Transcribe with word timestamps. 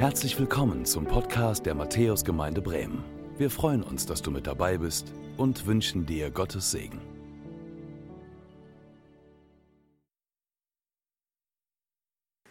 Herzlich 0.00 0.38
willkommen 0.38 0.86
zum 0.86 1.04
Podcast 1.04 1.66
der 1.66 1.74
Matthäusgemeinde 1.74 2.62
Bremen. 2.62 3.04
Wir 3.36 3.50
freuen 3.50 3.82
uns, 3.82 4.06
dass 4.06 4.22
du 4.22 4.30
mit 4.30 4.46
dabei 4.46 4.78
bist 4.78 5.12
und 5.36 5.66
wünschen 5.66 6.06
dir 6.06 6.30
Gottes 6.30 6.70
Segen. 6.70 7.02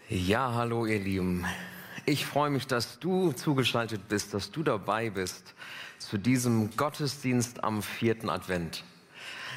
Ja, 0.09 0.53
hallo 0.53 0.85
ihr 0.85 0.99
Lieben. 0.99 1.43
Ich 2.05 2.23
freue 2.27 2.51
mich, 2.51 2.67
dass 2.67 2.99
du 2.99 3.31
zugeschaltet 3.31 4.07
bist, 4.09 4.35
dass 4.35 4.51
du 4.51 4.61
dabei 4.61 5.09
bist 5.09 5.55
zu 5.97 6.19
diesem 6.19 6.69
Gottesdienst 6.77 7.63
am 7.63 7.81
vierten 7.81 8.29
Advent. 8.29 8.83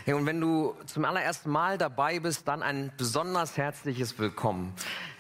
Und 0.07 0.27
wenn 0.27 0.41
du 0.41 0.75
zum 0.87 1.05
allerersten 1.05 1.51
Mal 1.51 1.79
dabei 1.79 2.19
bist, 2.19 2.49
dann 2.49 2.63
ein 2.63 2.91
besonders 2.97 3.57
herzliches 3.57 4.19
Willkommen. 4.19 4.73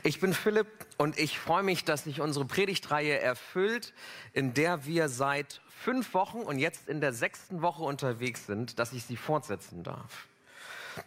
Ich 0.04 0.18
bin 0.18 0.34
Philipp 0.34 0.66
und 0.98 1.16
ich 1.16 1.38
freue 1.38 1.62
mich, 1.62 1.84
dass 1.84 2.04
sich 2.04 2.20
unsere 2.20 2.44
Predigtreihe 2.44 3.20
erfüllt, 3.20 3.94
in 4.32 4.52
der 4.52 4.84
wir 4.84 5.08
seit 5.08 5.60
fünf 5.68 6.12
Wochen 6.12 6.38
und 6.38 6.58
jetzt 6.58 6.88
in 6.88 7.00
der 7.00 7.12
sechsten 7.12 7.62
Woche 7.62 7.84
unterwegs 7.84 8.46
sind, 8.46 8.80
dass 8.80 8.92
ich 8.92 9.04
sie 9.04 9.16
fortsetzen 9.16 9.84
darf. 9.84 10.26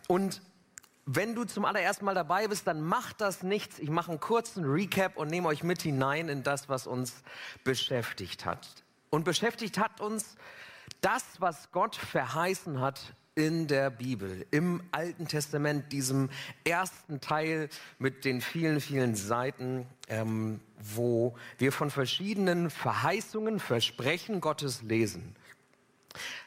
Und 0.08 0.42
wenn 1.06 1.36
du 1.36 1.44
zum 1.44 1.66
allerersten 1.66 2.06
Mal 2.06 2.16
dabei 2.16 2.48
bist, 2.48 2.68
dann 2.68 2.82
macht 2.82 3.20
das 3.20 3.44
nichts. 3.44 3.80
Ich 3.80 3.90
mache 3.90 4.12
einen 4.12 4.22
kurzen 4.22 4.64
Recap 4.64 5.18
und 5.18 5.30
nehme 5.30 5.50
euch 5.50 5.62
mit 5.62 5.82
hinein 5.82 6.30
in 6.30 6.44
das, 6.44 6.70
was 6.70 6.88
uns 6.88 7.22
beschäftigt 7.66 8.46
hat. 8.46 8.66
Und 9.10 9.26
beschäftigt 9.26 9.78
hat 9.78 10.00
uns 10.00 10.38
das, 11.02 11.24
was 11.40 11.70
Gott 11.74 11.98
verheißen 11.98 12.80
hat 12.80 13.14
in 13.36 13.68
der 13.68 13.90
Bibel, 13.90 14.46
im 14.52 14.82
Alten 14.92 15.28
Testament, 15.28 15.92
diesem 15.92 16.30
ersten 16.64 17.20
Teil 17.20 17.70
mit 18.00 18.24
den 18.24 18.40
vielen, 18.40 18.80
vielen 18.80 19.16
Seiten, 19.16 19.86
ähm, 20.08 20.62
wo 20.80 21.36
wir 21.58 21.74
von 21.74 21.92
verschiedenen 21.92 22.70
Verheißungen, 22.70 23.60
Versprechen 23.60 24.40
Gottes 24.40 24.82
lesen. 24.84 25.36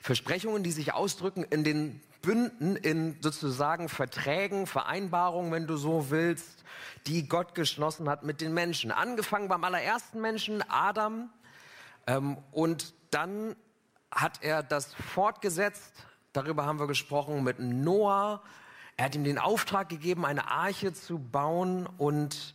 Versprechungen, 0.01 0.62
die 0.62 0.71
sich 0.71 0.95
ausdrücken 0.95 1.45
in 1.45 1.62
den 1.62 2.01
Bünden, 2.23 2.75
in 2.77 3.17
sozusagen 3.21 3.91
Verträgen, 3.91 4.67
Vereinbarungen, 4.67 5.53
wenn 5.53 5.67
du 5.67 5.77
so 5.77 6.09
willst, 6.09 6.65
die 7.07 7.29
Gott 7.29 7.55
geschlossen 7.55 8.09
hat 8.09 8.25
mit 8.25 8.41
den 8.41 8.55
Menschen. 8.55 8.91
Angefangen 8.91 9.49
beim 9.49 9.62
allerersten 9.62 10.23
Menschen, 10.23 10.65
Adam, 10.69 11.29
ähm, 12.07 12.39
und 12.51 12.95
dann 13.11 13.55
hat 14.11 14.43
er 14.43 14.62
das 14.62 14.95
fortgesetzt 14.95 16.08
Darüber 16.39 16.67
haben 16.67 16.78
wir 16.78 16.86
gesprochen 16.86 17.42
mit 17.42 17.58
Noah. 17.58 18.41
Er 18.97 19.06
hat 19.06 19.17
ihm 19.17 19.25
den 19.25 19.39
Auftrag 19.39 19.89
gegeben, 19.89 20.25
eine 20.25 20.48
Arche 20.48 20.92
zu 20.92 21.19
bauen 21.19 21.89
und 21.98 22.55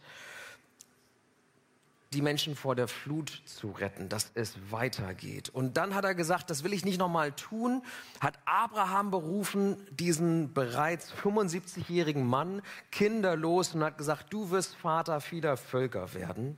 die 2.14 2.22
Menschen 2.22 2.56
vor 2.56 2.76
der 2.76 2.88
Flut 2.88 3.42
zu 3.44 3.72
retten, 3.72 4.08
dass 4.08 4.32
es 4.36 4.56
weitergeht. 4.70 5.50
Und 5.50 5.76
dann 5.76 5.96
hat 5.96 6.06
er 6.06 6.16
gesagt, 6.16 6.50
das 6.50 6.64
will 6.64 6.72
ich 6.72 6.86
nicht 6.86 6.98
nochmal 6.98 7.34
tun, 7.34 7.84
hat 8.22 8.40
Abraham 8.46 9.12
berufen, 9.12 9.76
diesen 9.92 10.54
bereits 10.54 11.12
75-jährigen 11.12 12.26
Mann, 12.26 12.62
kinderlos, 12.90 13.76
und 13.76 13.84
hat 13.84 13.98
gesagt, 13.98 14.32
du 14.32 14.50
wirst 14.50 14.76
Vater 14.76 15.20
vieler 15.20 15.58
Völker 15.58 16.14
werden. 16.14 16.56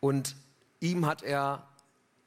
Und 0.00 0.34
ihm 0.80 1.06
hat 1.06 1.22
er, 1.22 1.68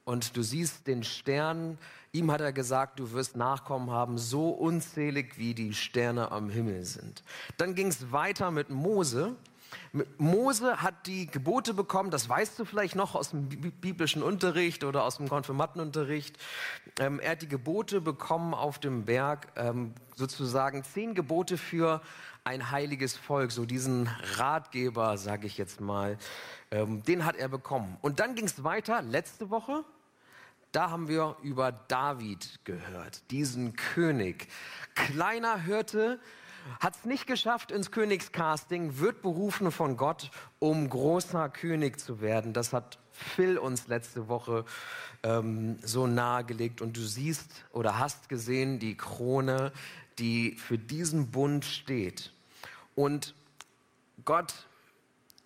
und 0.04 0.36
du 0.36 0.42
siehst 0.42 0.86
den 0.86 1.04
Stern, 1.04 1.78
Ihm 2.14 2.30
hat 2.30 2.42
er 2.42 2.52
gesagt, 2.52 2.98
du 2.98 3.12
wirst 3.12 3.36
Nachkommen 3.36 3.90
haben, 3.90 4.18
so 4.18 4.50
unzählig 4.50 5.38
wie 5.38 5.54
die 5.54 5.72
Sterne 5.72 6.30
am 6.30 6.50
Himmel 6.50 6.84
sind. 6.84 7.24
Dann 7.56 7.74
ging 7.74 7.86
es 7.86 8.12
weiter 8.12 8.50
mit 8.50 8.68
Mose. 8.68 9.34
Mose 10.18 10.82
hat 10.82 11.06
die 11.06 11.26
Gebote 11.26 11.72
bekommen, 11.72 12.10
das 12.10 12.28
weißt 12.28 12.58
du 12.58 12.66
vielleicht 12.66 12.96
noch 12.96 13.14
aus 13.14 13.30
dem 13.30 13.48
biblischen 13.48 14.22
Unterricht 14.22 14.84
oder 14.84 15.04
aus 15.04 15.16
dem 15.16 15.30
Konfirmatenunterricht. 15.30 16.36
Ähm, 17.00 17.18
er 17.18 17.30
hat 17.30 17.40
die 17.40 17.48
Gebote 17.48 18.02
bekommen 18.02 18.52
auf 18.52 18.78
dem 18.78 19.06
Berg, 19.06 19.48
ähm, 19.56 19.94
sozusagen 20.14 20.84
zehn 20.84 21.14
Gebote 21.14 21.56
für 21.56 22.02
ein 22.44 22.70
heiliges 22.70 23.16
Volk, 23.16 23.52
so 23.52 23.64
diesen 23.64 24.08
Ratgeber, 24.36 25.16
sage 25.16 25.46
ich 25.46 25.58
jetzt 25.58 25.80
mal, 25.80 26.18
ähm, 26.70 27.02
den 27.04 27.24
hat 27.24 27.36
er 27.36 27.48
bekommen. 27.48 27.96
Und 28.02 28.20
dann 28.20 28.34
ging 28.34 28.46
es 28.46 28.64
weiter, 28.64 29.02
letzte 29.02 29.50
Woche, 29.50 29.84
da 30.72 30.90
haben 30.90 31.08
wir 31.08 31.36
über 31.42 31.70
David 31.72 32.60
gehört, 32.64 33.30
diesen 33.30 33.76
König. 33.76 34.48
Kleiner 34.94 35.58
Hirte, 35.58 36.18
hat 36.80 36.96
es 36.96 37.04
nicht 37.04 37.26
geschafft 37.26 37.70
ins 37.70 37.90
Königscasting, 37.90 38.98
wird 38.98 39.22
berufen 39.22 39.70
von 39.72 39.96
Gott, 39.96 40.30
um 40.58 40.88
großer 40.88 41.48
König 41.48 42.00
zu 42.00 42.20
werden. 42.20 42.52
Das 42.52 42.72
hat 42.72 42.98
Phil 43.12 43.58
uns 43.58 43.88
letzte 43.88 44.28
Woche 44.28 44.64
ähm, 45.22 45.78
so 45.82 46.06
nahegelegt. 46.06 46.80
Und 46.80 46.96
du 46.96 47.00
siehst 47.00 47.50
oder 47.72 47.98
hast 47.98 48.28
gesehen 48.28 48.78
die 48.78 48.96
Krone, 48.96 49.72
die 50.18 50.52
für 50.52 50.78
diesen 50.78 51.30
Bund 51.30 51.64
steht. 51.64 52.32
Und 52.94 53.34
Gott 54.24 54.54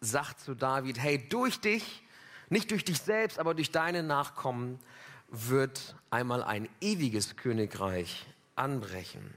sagt 0.01 0.41
zu 0.41 0.55
David, 0.55 0.99
hey, 0.99 1.27
durch 1.29 1.61
dich, 1.61 2.03
nicht 2.49 2.71
durch 2.71 2.85
dich 2.85 3.01
selbst, 3.01 3.39
aber 3.39 3.55
durch 3.55 3.71
deine 3.71 4.03
Nachkommen, 4.03 4.79
wird 5.29 5.97
einmal 6.11 6.43
ein 6.43 6.69
ewiges 6.81 7.37
Königreich 7.37 8.27
anbrechen. 8.55 9.35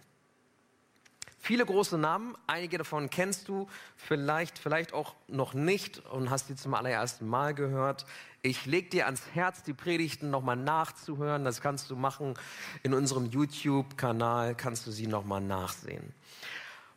Viele 1.42 1.66
große 1.66 1.98
Namen, 1.98 2.36
einige 2.48 2.78
davon 2.78 3.10
kennst 3.10 3.48
du 3.48 3.68
vielleicht, 3.96 4.60
vielleicht 4.60 4.94
auch 4.94 5.16
noch 5.28 5.54
nicht 5.54 6.00
und 6.06 6.30
hast 6.30 6.48
sie 6.48 6.56
zum 6.56 6.74
allerersten 6.74 7.28
Mal 7.28 7.56
gehört. 7.56 8.06
Ich 8.42 8.66
lege 8.66 8.90
dir 8.90 9.06
ans 9.06 9.24
Herz, 9.34 9.64
die 9.64 9.74
Predigten 9.74 10.30
nochmal 10.30 10.56
nachzuhören. 10.56 11.44
Das 11.44 11.60
kannst 11.60 11.92
du 11.92 11.98
machen 11.98 12.36
in 12.84 12.94
unserem 12.94 13.26
YouTube-Kanal, 13.26 14.56
kannst 14.56 14.88
du 14.88 14.92
sie 14.92 15.08
nochmal 15.08 15.42
nachsehen. 15.42 16.14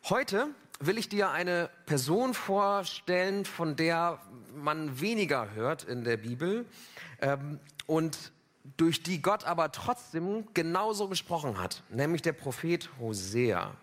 Heute 0.05 0.47
will 0.79 0.97
ich 0.97 1.09
dir 1.09 1.31
eine 1.31 1.69
Person 1.85 2.33
vorstellen, 2.33 3.43
von 3.43 3.75
der 3.75 4.19
man 4.55 5.01
weniger 5.01 5.53
hört 5.53 5.83
in 5.83 6.05
der 6.05 6.15
Bibel. 6.15 6.65
Ähm, 7.19 7.59
und 7.87 8.31
durch 8.77 9.03
die 9.03 9.21
Gott 9.21 9.43
aber 9.43 9.73
trotzdem 9.73 10.47
genauso 10.53 11.09
gesprochen 11.09 11.57
hat, 11.57 11.83
nämlich 11.89 12.21
der 12.21 12.31
Prophet 12.31 12.89
Hosea. 12.99 13.75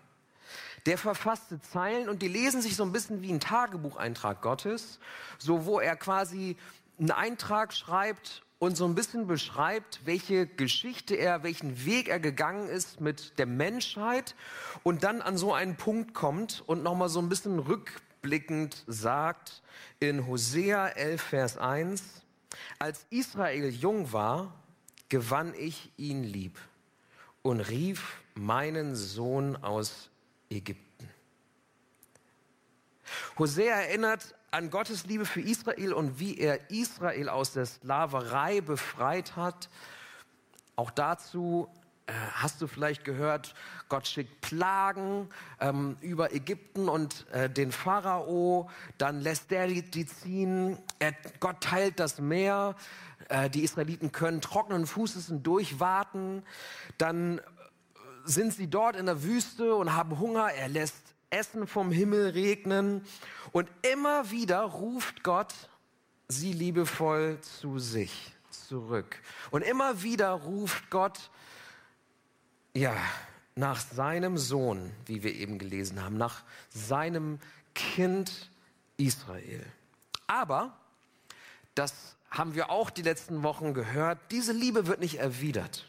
Der 0.87 0.97
verfasste 0.97 1.61
Zeilen 1.61 2.09
und 2.09 2.23
die 2.23 2.27
lesen 2.27 2.63
sich 2.63 2.75
so 2.75 2.83
ein 2.83 2.91
bisschen 2.91 3.21
wie 3.21 3.31
ein 3.31 3.39
Tagebucheintrag 3.39 4.41
Gottes, 4.41 4.99
so 5.37 5.65
wo 5.65 5.79
er 5.79 5.95
quasi 5.95 6.57
einen 6.99 7.11
Eintrag 7.11 7.73
schreibt 7.73 8.43
und 8.59 8.77
so 8.77 8.85
ein 8.85 8.93
bisschen 8.93 9.25
beschreibt, 9.25 10.01
welche 10.05 10.45
Geschichte 10.45 11.15
er, 11.15 11.41
welchen 11.41 11.83
Weg 11.85 12.09
er 12.09 12.19
gegangen 12.19 12.69
ist 12.69 13.01
mit 13.01 13.39
der 13.39 13.47
Menschheit 13.47 14.35
und 14.83 15.03
dann 15.03 15.21
an 15.21 15.35
so 15.35 15.53
einen 15.53 15.77
Punkt 15.77 16.13
kommt 16.13 16.63
und 16.67 16.83
nochmal 16.83 17.09
so 17.09 17.19
ein 17.19 17.27
bisschen 17.27 17.57
rückblickend 17.57 18.83
sagt 18.85 19.63
in 19.99 20.27
Hosea 20.27 20.89
11, 20.89 21.21
Vers 21.21 21.57
1, 21.57 22.03
als 22.77 23.07
Israel 23.09 23.69
jung 23.69 24.13
war, 24.13 24.53
gewann 25.09 25.53
ich 25.55 25.91
ihn 25.97 26.23
lieb 26.23 26.59
und 27.41 27.61
rief 27.61 28.21
meinen 28.35 28.95
Sohn 28.95 29.55
aus 29.55 30.09
Ägypten. 30.49 31.09
Hosea 33.39 33.73
erinnert 33.73 34.35
an 34.51 34.69
Gottes 34.69 35.05
Liebe 35.05 35.25
für 35.25 35.41
Israel 35.41 35.93
und 35.93 36.19
wie 36.19 36.37
er 36.37 36.69
Israel 36.69 37.29
aus 37.29 37.53
der 37.53 37.65
Sklaverei 37.65 38.59
befreit 38.59 39.37
hat. 39.37 39.69
Auch 40.75 40.91
dazu 40.91 41.69
äh, 42.05 42.11
hast 42.33 42.61
du 42.61 42.67
vielleicht 42.67 43.05
gehört, 43.05 43.55
Gott 43.87 44.07
schickt 44.07 44.41
Plagen 44.41 45.29
ähm, 45.61 45.95
über 46.01 46.33
Ägypten 46.33 46.89
und 46.89 47.25
äh, 47.31 47.49
den 47.49 47.71
Pharao, 47.71 48.69
dann 48.97 49.21
lässt 49.21 49.51
der 49.51 49.67
die 49.67 50.05
ziehen, 50.05 50.77
er, 50.99 51.13
Gott 51.39 51.61
teilt 51.61 52.01
das 52.01 52.19
Meer, 52.19 52.75
äh, 53.29 53.49
die 53.49 53.63
Israeliten 53.63 54.11
können 54.11 54.41
trockenen 54.41 54.85
Fußes 54.85 55.31
durchwarten. 55.43 56.43
Dann 56.97 57.37
äh, 57.37 57.41
sind 58.25 58.53
sie 58.53 58.67
dort 58.67 58.97
in 58.97 59.05
der 59.05 59.23
Wüste 59.23 59.75
und 59.75 59.93
haben 59.93 60.19
Hunger. 60.19 60.51
Er 60.51 60.67
lässt 60.67 61.10
Essen 61.31 61.65
vom 61.65 61.91
Himmel 61.91 62.29
regnen. 62.29 63.03
Und 63.51 63.67
immer 63.81 64.29
wieder 64.29 64.61
ruft 64.61 65.23
Gott 65.23 65.53
sie 66.31 66.53
liebevoll 66.53 67.39
zu 67.41 67.79
sich 67.79 68.33
zurück. 68.49 69.19
Und 69.51 69.63
immer 69.63 70.01
wieder 70.03 70.31
ruft 70.31 70.89
Gott, 70.89 71.29
ja, 72.73 72.95
nach 73.55 73.81
seinem 73.81 74.37
Sohn, 74.37 74.91
wie 75.05 75.23
wir 75.23 75.35
eben 75.35 75.59
gelesen 75.59 76.01
haben, 76.01 76.17
nach 76.17 76.43
seinem 76.69 77.39
Kind 77.75 78.49
Israel. 78.97 79.65
Aber 80.25 80.77
das 81.75 82.15
haben 82.29 82.55
wir 82.55 82.69
auch 82.69 82.89
die 82.89 83.01
letzten 83.01 83.43
Wochen 83.43 83.73
gehört, 83.73 84.17
diese 84.31 84.53
Liebe 84.53 84.87
wird 84.87 85.01
nicht 85.01 85.19
erwidert. 85.19 85.85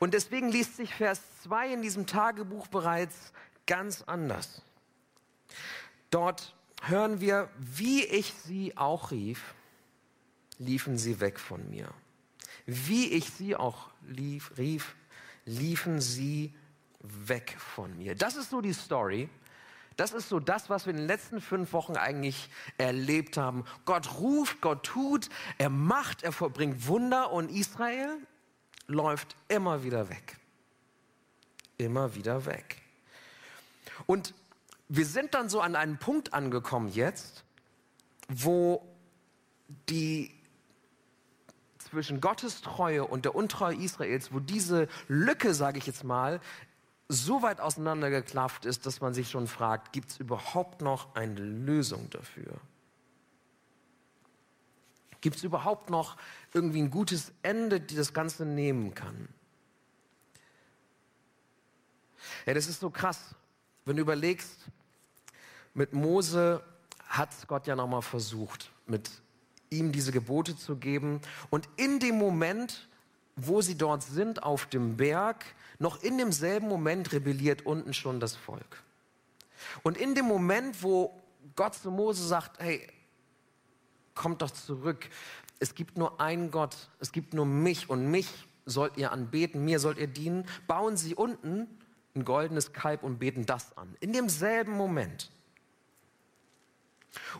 Und 0.00 0.12
deswegen 0.12 0.48
liest 0.48 0.76
sich 0.76 0.94
Vers 0.94 1.20
2 1.44 1.74
in 1.74 1.82
diesem 1.82 2.06
Tagebuch 2.06 2.66
bereits 2.66 3.32
ganz 3.66 4.02
anders. 4.02 4.62
Dort 6.10 6.54
hören 6.82 7.20
wir, 7.20 7.48
wie 7.58 8.04
ich 8.04 8.34
sie 8.34 8.76
auch 8.76 9.10
rief, 9.10 9.54
liefen 10.58 10.98
sie 10.98 11.20
weg 11.20 11.38
von 11.38 11.68
mir. 11.70 11.92
Wie 12.66 13.08
ich 13.12 13.30
sie 13.30 13.56
auch 13.56 13.90
lief, 14.06 14.56
rief, 14.58 14.94
liefen 15.44 16.00
sie 16.00 16.54
weg 17.00 17.56
von 17.58 17.96
mir. 17.98 18.14
Das 18.14 18.36
ist 18.36 18.50
so 18.50 18.60
die 18.60 18.72
Story. 18.72 19.28
Das 19.96 20.12
ist 20.12 20.28
so 20.28 20.40
das, 20.40 20.70
was 20.70 20.86
wir 20.86 20.92
in 20.92 20.98
den 20.98 21.06
letzten 21.06 21.40
fünf 21.40 21.72
Wochen 21.72 21.96
eigentlich 21.96 22.48
erlebt 22.78 23.36
haben. 23.36 23.64
Gott 23.84 24.18
ruft, 24.20 24.60
Gott 24.60 24.84
tut, 24.84 25.28
er 25.58 25.68
macht, 25.68 26.22
er 26.22 26.32
vollbringt 26.32 26.86
Wunder 26.86 27.30
und 27.30 27.50
Israel 27.50 28.16
läuft 28.86 29.36
immer 29.48 29.84
wieder 29.84 30.08
weg. 30.08 30.38
Immer 31.76 32.14
wieder 32.14 32.46
weg. 32.46 32.80
Und 34.06 34.34
wir 34.88 35.06
sind 35.06 35.34
dann 35.34 35.48
so 35.48 35.60
an 35.60 35.76
einen 35.76 35.98
Punkt 35.98 36.34
angekommen 36.34 36.88
jetzt, 36.88 37.44
wo 38.28 38.86
die 39.88 40.30
zwischen 41.78 42.20
Gottes 42.20 42.62
Treue 42.62 43.06
und 43.06 43.24
der 43.24 43.34
Untreue 43.34 43.74
Israels, 43.74 44.32
wo 44.32 44.40
diese 44.40 44.88
Lücke, 45.08 45.54
sage 45.54 45.78
ich 45.78 45.86
jetzt 45.86 46.04
mal, 46.04 46.40
so 47.08 47.42
weit 47.42 47.60
auseinandergeklafft 47.60 48.64
ist, 48.64 48.86
dass 48.86 49.00
man 49.00 49.12
sich 49.12 49.30
schon 49.30 49.46
fragt, 49.46 49.92
gibt 49.92 50.10
es 50.10 50.16
überhaupt 50.18 50.80
noch 50.80 51.14
eine 51.14 51.34
Lösung 51.34 52.08
dafür? 52.10 52.54
Gibt 55.20 55.36
es 55.36 55.44
überhaupt 55.44 55.90
noch 55.90 56.16
irgendwie 56.52 56.80
ein 56.82 56.90
gutes 56.90 57.32
Ende, 57.42 57.80
die 57.80 57.94
das 57.94 58.12
Ganze 58.12 58.44
nehmen 58.44 58.94
kann? 58.94 59.28
Ja, 62.46 62.54
das 62.54 62.66
ist 62.66 62.80
so 62.80 62.90
krass, 62.90 63.34
wenn 63.84 63.96
du 63.96 64.02
überlegst, 64.02 64.56
mit 65.74 65.92
Mose 65.92 66.62
hat 67.08 67.30
Gott 67.48 67.66
ja 67.66 67.76
nochmal 67.76 68.02
versucht, 68.02 68.70
mit 68.86 69.10
ihm 69.70 69.92
diese 69.92 70.12
Gebote 70.12 70.56
zu 70.56 70.76
geben. 70.76 71.20
Und 71.50 71.68
in 71.76 71.98
dem 71.98 72.16
Moment, 72.16 72.88
wo 73.36 73.60
sie 73.60 73.76
dort 73.76 74.02
sind 74.02 74.42
auf 74.42 74.66
dem 74.66 74.96
Berg, 74.96 75.44
noch 75.78 76.02
in 76.02 76.18
demselben 76.18 76.68
Moment 76.68 77.12
rebelliert 77.12 77.66
unten 77.66 77.94
schon 77.94 78.20
das 78.20 78.36
Volk. 78.36 78.82
Und 79.82 79.96
in 79.96 80.14
dem 80.14 80.26
Moment, 80.26 80.82
wo 80.82 81.12
Gott 81.56 81.74
zu 81.74 81.90
Mose 81.90 82.26
sagt, 82.26 82.60
hey, 82.60 82.86
kommt 84.14 84.42
doch 84.42 84.50
zurück. 84.50 85.08
Es 85.58 85.74
gibt 85.74 85.96
nur 85.96 86.20
einen 86.20 86.50
Gott, 86.50 86.76
es 87.00 87.12
gibt 87.12 87.34
nur 87.34 87.46
mich 87.46 87.88
und 87.88 88.10
mich 88.10 88.28
sollt 88.64 88.96
ihr 88.96 89.12
anbeten, 89.12 89.64
mir 89.64 89.78
sollt 89.78 89.98
ihr 89.98 90.06
dienen. 90.06 90.46
Bauen 90.66 90.96
sie 90.96 91.14
unten 91.14 91.66
ein 92.14 92.24
goldenes 92.24 92.72
Kalb 92.72 93.02
und 93.02 93.18
beten 93.18 93.46
das 93.46 93.76
an. 93.76 93.96
In 94.00 94.12
demselben 94.12 94.72
Moment. 94.72 95.30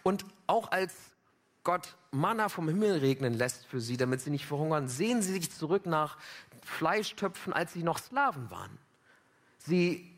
Und 0.02 0.24
auch 0.46 0.70
als 0.70 0.94
Gott 1.64 1.96
Manna 2.10 2.48
vom 2.48 2.68
Himmel 2.68 2.98
regnen 2.98 3.34
lässt 3.34 3.66
für 3.66 3.80
sie, 3.80 3.96
damit 3.96 4.20
sie 4.20 4.30
nicht 4.30 4.46
verhungern, 4.46 4.88
sehen 4.88 5.22
sie 5.22 5.32
sich 5.32 5.50
zurück 5.50 5.86
nach 5.86 6.18
Fleischtöpfen, 6.62 7.52
als 7.52 7.72
sie 7.72 7.82
noch 7.82 7.98
Sklaven 7.98 8.50
waren. 8.50 8.78
Sie 9.58 10.10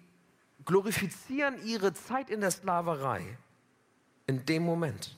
glorifizieren 0.65 1.63
ihre 1.65 1.93
Zeit 1.93 2.31
in 2.31 2.41
der 2.41 2.51
Sklaverei 2.51 3.39
in 4.27 4.47
dem 4.47 4.65
Moment. 4.65 5.17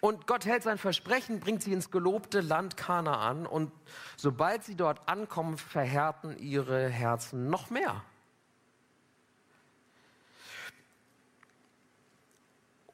Und 0.00 0.26
Gott 0.26 0.44
hält 0.44 0.62
sein 0.62 0.78
Versprechen, 0.78 1.40
bringt 1.40 1.62
sie 1.62 1.72
ins 1.72 1.90
gelobte 1.90 2.40
Land 2.40 2.76
Kanaan 2.76 3.46
und 3.46 3.72
sobald 4.16 4.62
sie 4.64 4.76
dort 4.76 5.08
ankommen, 5.08 5.56
verhärten 5.56 6.36
ihre 6.38 6.88
Herzen 6.88 7.48
noch 7.48 7.70
mehr. 7.70 8.04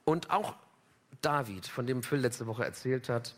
Und 0.04 0.30
auch 0.30 0.54
David, 1.20 1.66
von 1.66 1.86
dem 1.86 2.02
Phil 2.02 2.18
letzte 2.18 2.46
Woche 2.46 2.64
erzählt 2.64 3.08
hat, 3.08 3.34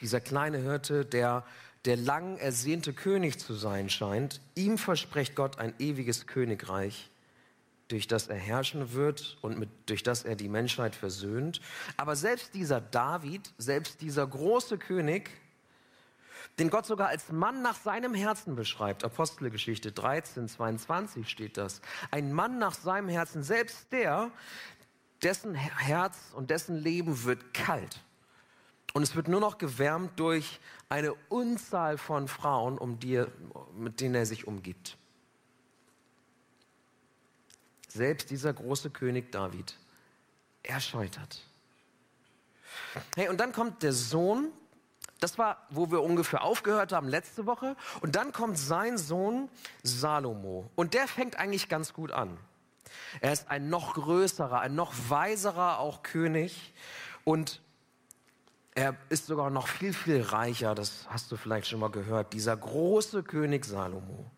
dieser 0.00 0.20
kleine 0.20 0.58
Hirte, 0.58 1.04
der 1.04 1.44
der 1.84 1.96
lang 1.96 2.38
ersehnte 2.38 2.92
König 2.92 3.38
zu 3.38 3.54
sein 3.54 3.90
scheint, 3.90 4.40
ihm 4.54 4.78
verspricht 4.78 5.34
Gott 5.34 5.58
ein 5.58 5.74
ewiges 5.78 6.26
Königreich, 6.26 7.10
durch 7.88 8.06
das 8.06 8.28
er 8.28 8.36
herrschen 8.36 8.92
wird 8.92 9.36
und 9.42 9.58
mit, 9.58 9.68
durch 9.86 10.02
das 10.02 10.24
er 10.24 10.36
die 10.36 10.48
Menschheit 10.48 10.94
versöhnt. 10.94 11.60
Aber 11.96 12.16
selbst 12.16 12.54
dieser 12.54 12.80
David, 12.80 13.52
selbst 13.58 14.00
dieser 14.00 14.26
große 14.26 14.78
König, 14.78 15.30
den 16.58 16.70
Gott 16.70 16.86
sogar 16.86 17.08
als 17.08 17.32
Mann 17.32 17.62
nach 17.62 17.76
seinem 17.76 18.14
Herzen 18.14 18.54
beschreibt, 18.54 19.04
Apostelgeschichte 19.04 19.92
13, 19.92 20.48
22 20.48 21.28
steht 21.28 21.56
das, 21.56 21.80
ein 22.10 22.32
Mann 22.32 22.58
nach 22.58 22.74
seinem 22.74 23.08
Herzen, 23.08 23.42
selbst 23.42 23.92
der, 23.92 24.30
dessen 25.22 25.54
Herz 25.54 26.16
und 26.34 26.50
dessen 26.50 26.76
Leben 26.76 27.24
wird 27.24 27.54
kalt. 27.54 28.00
Und 28.92 29.02
es 29.02 29.16
wird 29.16 29.26
nur 29.26 29.40
noch 29.40 29.58
gewärmt 29.58 30.20
durch 30.20 30.60
eine 30.88 31.14
Unzahl 31.28 31.98
von 31.98 32.28
Frauen, 32.28 32.78
um 32.78 33.00
die, 33.00 33.24
mit 33.76 34.00
denen 34.00 34.14
er 34.14 34.26
sich 34.26 34.46
umgibt. 34.46 34.96
Selbst 37.94 38.30
dieser 38.30 38.52
große 38.52 38.90
König 38.90 39.30
David, 39.30 39.76
er 40.64 40.80
scheitert. 40.80 41.42
Hey, 43.14 43.28
und 43.28 43.38
dann 43.38 43.52
kommt 43.52 43.84
der 43.84 43.92
Sohn, 43.92 44.50
das 45.20 45.38
war, 45.38 45.64
wo 45.70 45.92
wir 45.92 46.02
ungefähr 46.02 46.42
aufgehört 46.42 46.90
haben 46.90 47.06
letzte 47.06 47.46
Woche, 47.46 47.76
und 48.00 48.16
dann 48.16 48.32
kommt 48.32 48.58
sein 48.58 48.98
Sohn 48.98 49.48
Salomo. 49.84 50.68
Und 50.74 50.94
der 50.94 51.06
fängt 51.06 51.38
eigentlich 51.38 51.68
ganz 51.68 51.92
gut 51.92 52.10
an. 52.10 52.36
Er 53.20 53.32
ist 53.32 53.48
ein 53.48 53.68
noch 53.68 53.94
größerer, 53.94 54.60
ein 54.60 54.74
noch 54.74 54.92
weiserer 55.08 55.78
auch 55.78 56.02
König 56.02 56.74
und 57.22 57.60
er 58.74 58.96
ist 59.08 59.26
sogar 59.26 59.50
noch 59.50 59.68
viel, 59.68 59.92
viel 59.92 60.20
reicher, 60.20 60.74
das 60.74 61.06
hast 61.08 61.30
du 61.30 61.36
vielleicht 61.36 61.68
schon 61.68 61.78
mal 61.78 61.90
gehört, 61.90 62.32
dieser 62.32 62.56
große 62.56 63.22
König 63.22 63.64
Salomo. 63.64 64.32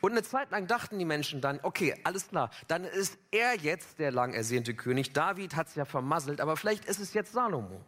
Und 0.00 0.12
eine 0.12 0.22
Zeit 0.22 0.50
lang 0.50 0.66
dachten 0.66 0.98
die 0.98 1.04
Menschen 1.04 1.40
dann, 1.40 1.60
okay, 1.62 1.94
alles 2.04 2.28
klar, 2.28 2.50
dann 2.68 2.84
ist 2.84 3.18
er 3.30 3.56
jetzt 3.56 3.98
der 3.98 4.10
lang 4.10 4.34
ersehnte 4.34 4.74
König. 4.74 5.12
David 5.12 5.56
hat 5.56 5.68
es 5.68 5.74
ja 5.74 5.84
vermasselt, 5.84 6.40
aber 6.40 6.56
vielleicht 6.56 6.84
ist 6.84 7.00
es 7.00 7.14
jetzt 7.14 7.32
Salomo. 7.32 7.80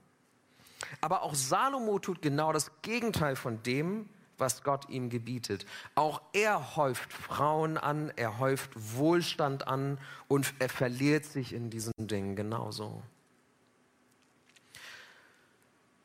Aber 1.00 1.22
auch 1.22 1.34
Salomo 1.34 1.98
tut 1.98 2.22
genau 2.22 2.52
das 2.52 2.70
Gegenteil 2.82 3.36
von 3.36 3.62
dem, 3.62 4.08
was 4.38 4.62
Gott 4.62 4.88
ihm 4.88 5.10
gebietet. 5.10 5.66
Auch 5.94 6.22
er 6.32 6.76
häuft 6.76 7.12
Frauen 7.12 7.76
an, 7.76 8.12
er 8.16 8.38
häuft 8.38 8.70
Wohlstand 8.74 9.66
an 9.66 9.98
und 10.28 10.54
er 10.60 10.68
verliert 10.68 11.24
sich 11.24 11.52
in 11.52 11.70
diesen 11.70 11.92
Dingen 11.98 12.36
genauso. 12.36 13.02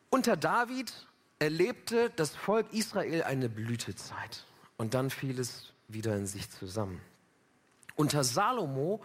Unter 0.09 0.37
David 0.37 0.93
erlebte 1.39 2.11
das 2.15 2.35
Volk 2.35 2.71
Israel 2.71 3.23
eine 3.23 3.49
Blütezeit 3.49 4.45
und 4.83 4.93
dann 4.93 5.09
fiel 5.09 5.39
es 5.39 5.71
wieder 5.87 6.13
in 6.17 6.27
sich 6.27 6.51
zusammen. 6.51 6.99
Unter 7.95 8.25
Salomo 8.25 9.01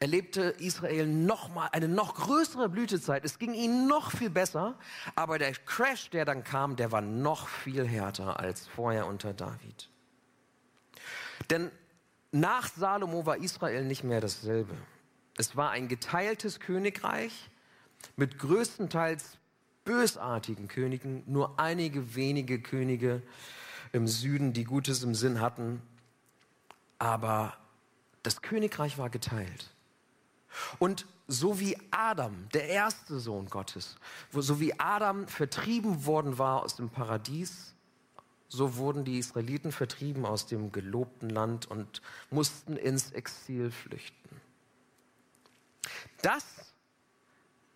erlebte 0.00 0.56
Israel 0.58 1.06
noch 1.06 1.54
mal 1.54 1.68
eine 1.70 1.86
noch 1.86 2.16
größere 2.16 2.68
Blütezeit. 2.68 3.24
Es 3.24 3.38
ging 3.38 3.54
ihnen 3.54 3.86
noch 3.86 4.10
viel 4.10 4.28
besser, 4.28 4.76
aber 5.14 5.38
der 5.38 5.52
Crash, 5.52 6.10
der 6.10 6.24
dann 6.24 6.42
kam, 6.42 6.74
der 6.74 6.90
war 6.90 7.00
noch 7.00 7.46
viel 7.46 7.86
härter 7.86 8.40
als 8.40 8.66
vorher 8.66 9.06
unter 9.06 9.32
David. 9.32 9.88
Denn 11.48 11.70
nach 12.32 12.66
Salomo 12.66 13.24
war 13.24 13.36
Israel 13.36 13.84
nicht 13.84 14.02
mehr 14.02 14.20
dasselbe. 14.20 14.74
Es 15.36 15.54
war 15.54 15.70
ein 15.70 15.86
geteiltes 15.86 16.58
Königreich 16.58 17.50
mit 18.16 18.40
größtenteils 18.40 19.38
bösartigen 19.84 20.66
Königen, 20.66 21.22
nur 21.28 21.60
einige 21.60 22.16
wenige 22.16 22.60
Könige 22.60 23.22
im 23.94 24.08
Süden, 24.08 24.52
die 24.52 24.64
Gutes 24.64 25.04
im 25.04 25.14
Sinn 25.14 25.40
hatten. 25.40 25.80
Aber 26.98 27.56
das 28.24 28.42
Königreich 28.42 28.98
war 28.98 29.08
geteilt. 29.08 29.70
Und 30.80 31.06
so 31.28 31.60
wie 31.60 31.76
Adam, 31.90 32.48
der 32.52 32.68
erste 32.68 33.20
Sohn 33.20 33.46
Gottes, 33.46 33.96
so 34.32 34.60
wie 34.60 34.78
Adam 34.78 35.28
vertrieben 35.28 36.06
worden 36.06 36.38
war 36.38 36.62
aus 36.62 36.76
dem 36.76 36.90
Paradies, 36.90 37.72
so 38.48 38.76
wurden 38.76 39.04
die 39.04 39.18
Israeliten 39.18 39.72
vertrieben 39.72 40.26
aus 40.26 40.46
dem 40.46 40.72
gelobten 40.72 41.30
Land 41.30 41.70
und 41.70 42.02
mussten 42.30 42.76
ins 42.76 43.12
Exil 43.12 43.70
flüchten. 43.70 44.40
Das 46.20 46.44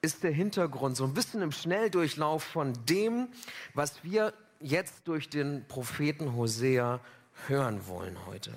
ist 0.02 0.22
der 0.24 0.32
Hintergrund, 0.32 0.96
so 0.96 1.04
ein 1.04 1.14
bisschen 1.14 1.42
im 1.42 1.52
Schnelldurchlauf 1.52 2.42
von 2.42 2.72
dem, 2.86 3.28
was 3.74 4.04
wir 4.04 4.32
jetzt 4.60 5.06
durch 5.06 5.28
den 5.28 5.66
Propheten 5.68 6.34
Hosea 6.34 7.00
hören 7.46 7.86
wollen 7.86 8.26
heute. 8.26 8.52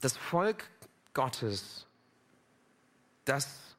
Das 0.00 0.16
Volk 0.16 0.68
Gottes, 1.14 1.86
das, 3.24 3.76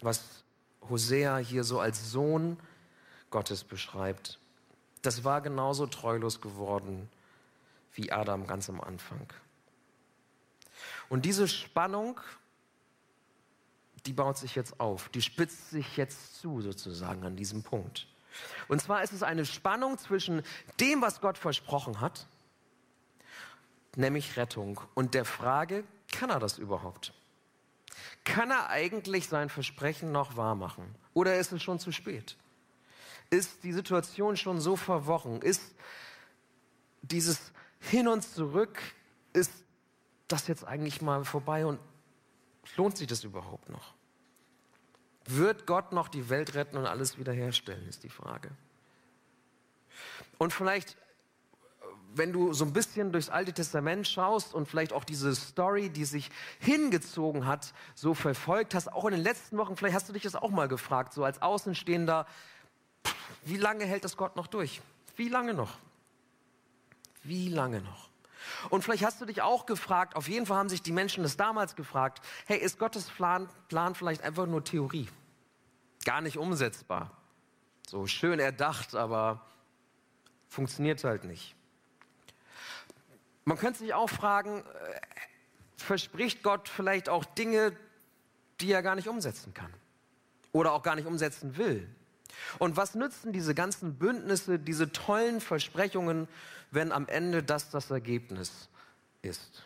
was 0.00 0.44
Hosea 0.88 1.38
hier 1.38 1.64
so 1.64 1.80
als 1.80 2.10
Sohn 2.10 2.58
Gottes 3.30 3.64
beschreibt, 3.64 4.38
das 5.02 5.24
war 5.24 5.40
genauso 5.40 5.86
treulos 5.86 6.40
geworden 6.40 7.08
wie 7.92 8.12
Adam 8.12 8.46
ganz 8.46 8.68
am 8.68 8.80
Anfang. 8.80 9.26
Und 11.08 11.24
diese 11.24 11.48
Spannung, 11.48 12.20
die 14.06 14.12
baut 14.12 14.38
sich 14.38 14.54
jetzt 14.54 14.80
auf, 14.80 15.08
die 15.08 15.22
spitzt 15.22 15.70
sich 15.70 15.96
jetzt 15.96 16.40
zu 16.40 16.60
sozusagen 16.60 17.24
an 17.24 17.36
diesem 17.36 17.62
Punkt. 17.62 18.06
Und 18.68 18.82
zwar 18.82 19.02
ist 19.02 19.12
es 19.12 19.22
eine 19.22 19.44
Spannung 19.44 19.98
zwischen 19.98 20.42
dem, 20.80 21.02
was 21.02 21.20
Gott 21.20 21.38
versprochen 21.38 22.00
hat, 22.00 22.26
nämlich 23.96 24.36
Rettung, 24.36 24.80
und 24.94 25.14
der 25.14 25.24
Frage, 25.24 25.84
kann 26.12 26.30
er 26.30 26.38
das 26.38 26.58
überhaupt? 26.58 27.12
Kann 28.24 28.50
er 28.50 28.68
eigentlich 28.68 29.28
sein 29.28 29.48
Versprechen 29.48 30.12
noch 30.12 30.36
wahrmachen? 30.36 30.94
Oder 31.14 31.38
ist 31.38 31.52
es 31.52 31.62
schon 31.62 31.78
zu 31.78 31.92
spät? 31.92 32.36
Ist 33.30 33.64
die 33.64 33.72
Situation 33.72 34.36
schon 34.36 34.60
so 34.60 34.76
verworren? 34.76 35.42
Ist 35.42 35.74
dieses 37.02 37.52
Hin 37.80 38.08
und 38.08 38.22
Zurück, 38.22 38.78
ist 39.32 39.52
das 40.28 40.46
jetzt 40.46 40.64
eigentlich 40.64 41.02
mal 41.02 41.24
vorbei 41.24 41.66
und 41.66 41.78
lohnt 42.76 42.96
sich 42.96 43.06
das 43.06 43.24
überhaupt 43.24 43.68
noch? 43.68 43.94
Wird 45.30 45.66
Gott 45.66 45.92
noch 45.92 46.08
die 46.08 46.30
Welt 46.30 46.54
retten 46.54 46.78
und 46.78 46.86
alles 46.86 47.18
wiederherstellen, 47.18 47.86
ist 47.86 48.02
die 48.02 48.08
Frage. 48.08 48.50
Und 50.38 50.54
vielleicht, 50.54 50.96
wenn 52.14 52.32
du 52.32 52.54
so 52.54 52.64
ein 52.64 52.72
bisschen 52.72 53.12
durchs 53.12 53.28
Alte 53.28 53.52
Testament 53.52 54.08
schaust 54.08 54.54
und 54.54 54.66
vielleicht 54.68 54.94
auch 54.94 55.04
diese 55.04 55.34
Story, 55.34 55.90
die 55.90 56.06
sich 56.06 56.30
hingezogen 56.60 57.44
hat, 57.44 57.74
so 57.94 58.14
verfolgt 58.14 58.74
hast, 58.74 58.90
auch 58.90 59.04
in 59.04 59.12
den 59.12 59.22
letzten 59.22 59.58
Wochen, 59.58 59.76
vielleicht 59.76 59.94
hast 59.94 60.08
du 60.08 60.14
dich 60.14 60.22
das 60.22 60.34
auch 60.34 60.50
mal 60.50 60.66
gefragt, 60.66 61.12
so 61.12 61.24
als 61.24 61.42
Außenstehender, 61.42 62.26
wie 63.44 63.58
lange 63.58 63.84
hält 63.84 64.04
das 64.04 64.16
Gott 64.16 64.34
noch 64.34 64.46
durch? 64.46 64.80
Wie 65.16 65.28
lange 65.28 65.52
noch? 65.52 65.76
Wie 67.22 67.50
lange 67.50 67.82
noch? 67.82 68.07
Und 68.70 68.82
vielleicht 68.82 69.04
hast 69.04 69.20
du 69.20 69.24
dich 69.24 69.42
auch 69.42 69.66
gefragt, 69.66 70.16
auf 70.16 70.28
jeden 70.28 70.46
Fall 70.46 70.56
haben 70.56 70.68
sich 70.68 70.82
die 70.82 70.92
Menschen 70.92 71.22
das 71.22 71.36
damals 71.36 71.76
gefragt, 71.76 72.20
hey, 72.46 72.58
ist 72.58 72.78
Gottes 72.78 73.10
Plan, 73.10 73.48
Plan 73.68 73.94
vielleicht 73.94 74.22
einfach 74.22 74.46
nur 74.46 74.64
Theorie? 74.64 75.08
Gar 76.04 76.20
nicht 76.20 76.38
umsetzbar. 76.38 77.10
So 77.86 78.06
schön 78.06 78.38
erdacht, 78.38 78.94
aber 78.94 79.46
funktioniert 80.48 81.02
halt 81.04 81.24
nicht. 81.24 81.54
Man 83.44 83.56
könnte 83.56 83.78
sich 83.78 83.94
auch 83.94 84.10
fragen, 84.10 84.60
äh, 84.60 85.00
verspricht 85.76 86.42
Gott 86.42 86.68
vielleicht 86.68 87.08
auch 87.08 87.24
Dinge, 87.24 87.74
die 88.60 88.72
er 88.72 88.82
gar 88.82 88.94
nicht 88.94 89.08
umsetzen 89.08 89.54
kann 89.54 89.72
oder 90.52 90.72
auch 90.72 90.82
gar 90.82 90.96
nicht 90.96 91.06
umsetzen 91.06 91.56
will? 91.56 91.88
Und 92.58 92.76
was 92.76 92.94
nützen 92.94 93.32
diese 93.32 93.54
ganzen 93.54 93.94
Bündnisse, 93.94 94.58
diese 94.58 94.92
tollen 94.92 95.40
Versprechungen, 95.40 96.28
wenn 96.70 96.92
am 96.92 97.06
Ende 97.08 97.42
das 97.42 97.70
das 97.70 97.90
Ergebnis 97.90 98.68
ist? 99.22 99.64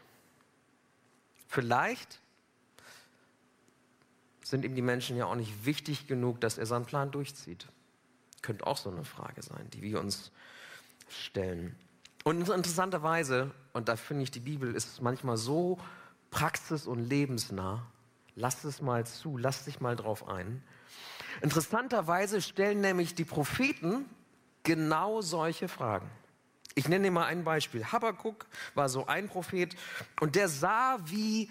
Vielleicht 1.49 2.21
sind 4.43 4.65
ihm 4.65 4.75
die 4.75 4.83
Menschen 4.83 5.17
ja 5.17 5.27
auch 5.27 5.35
nicht 5.35 5.65
wichtig 5.65 6.07
genug, 6.07 6.41
dass 6.41 6.59
er 6.59 6.67
seinen 6.67 6.85
Plan 6.87 7.11
durchzieht. 7.11 7.67
Könnte 8.43 8.67
auch 8.67 8.77
so 8.77 8.91
eine 8.91 9.05
Frage 9.05 9.43
sein, 9.43 9.69
die 9.71 9.83
wir 9.83 10.01
uns 10.01 10.31
stellen. 11.09 11.77
Und 12.25 12.49
interessanterweise, 12.49 13.51
und 13.73 13.89
da 13.89 13.97
finde 13.97 14.25
ich, 14.25 14.31
die 14.31 14.41
Bibel 14.41 14.75
ist 14.75 15.01
manchmal 15.03 15.37
so 15.37 15.79
praxis- 16.31 16.87
und 16.87 17.01
lebensnah, 17.01 17.87
lass 18.37 18.65
es 18.65 18.81
mal 18.81 19.07
zu, 19.07 19.37
lass 19.37 19.65
dich 19.65 19.81
mal 19.81 19.97
drauf 19.97 20.29
ein. 20.29 20.63
Interessanterweise 21.43 22.41
stellen 22.41 22.81
nämlich 22.81 23.15
die 23.15 23.25
Propheten 23.25 24.07
genau 24.63 25.21
solche 25.21 25.69
Fragen. 25.69 26.09
Ich 26.75 26.89
nenne 26.89 27.11
mal 27.11 27.27
ein 27.27 27.45
Beispiel. 27.45 27.85
Habakkuk 27.85 28.47
war 28.75 28.89
so 28.89 29.07
ein 29.07 29.29
Prophet 29.29 29.75
und 30.21 30.37
der 30.37 30.49
sah, 30.49 30.99
wie 31.05 31.51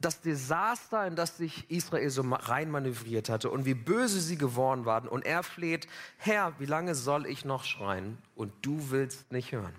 das 0.00 0.20
Desaster, 0.20 1.06
in 1.06 1.14
das 1.14 1.36
sich 1.36 1.70
Israel 1.70 2.10
so 2.10 2.22
reinmanövriert 2.22 3.28
hatte 3.28 3.50
und 3.50 3.64
wie 3.64 3.74
böse 3.74 4.20
sie 4.20 4.36
geworden 4.36 4.84
waren. 4.84 5.08
Und 5.08 5.24
er 5.24 5.44
fleht, 5.44 5.86
Herr, 6.18 6.52
wie 6.58 6.66
lange 6.66 6.96
soll 6.96 7.26
ich 7.26 7.44
noch 7.44 7.64
schreien 7.64 8.18
und 8.34 8.52
du 8.62 8.90
willst 8.90 9.30
nicht 9.30 9.52
hören? 9.52 9.74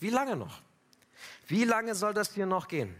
Wie 0.00 0.10
lange 0.10 0.36
noch? 0.36 0.62
Wie 1.46 1.64
lange 1.64 1.94
soll 1.94 2.14
das 2.14 2.32
hier 2.32 2.46
noch 2.46 2.68
gehen? 2.68 2.94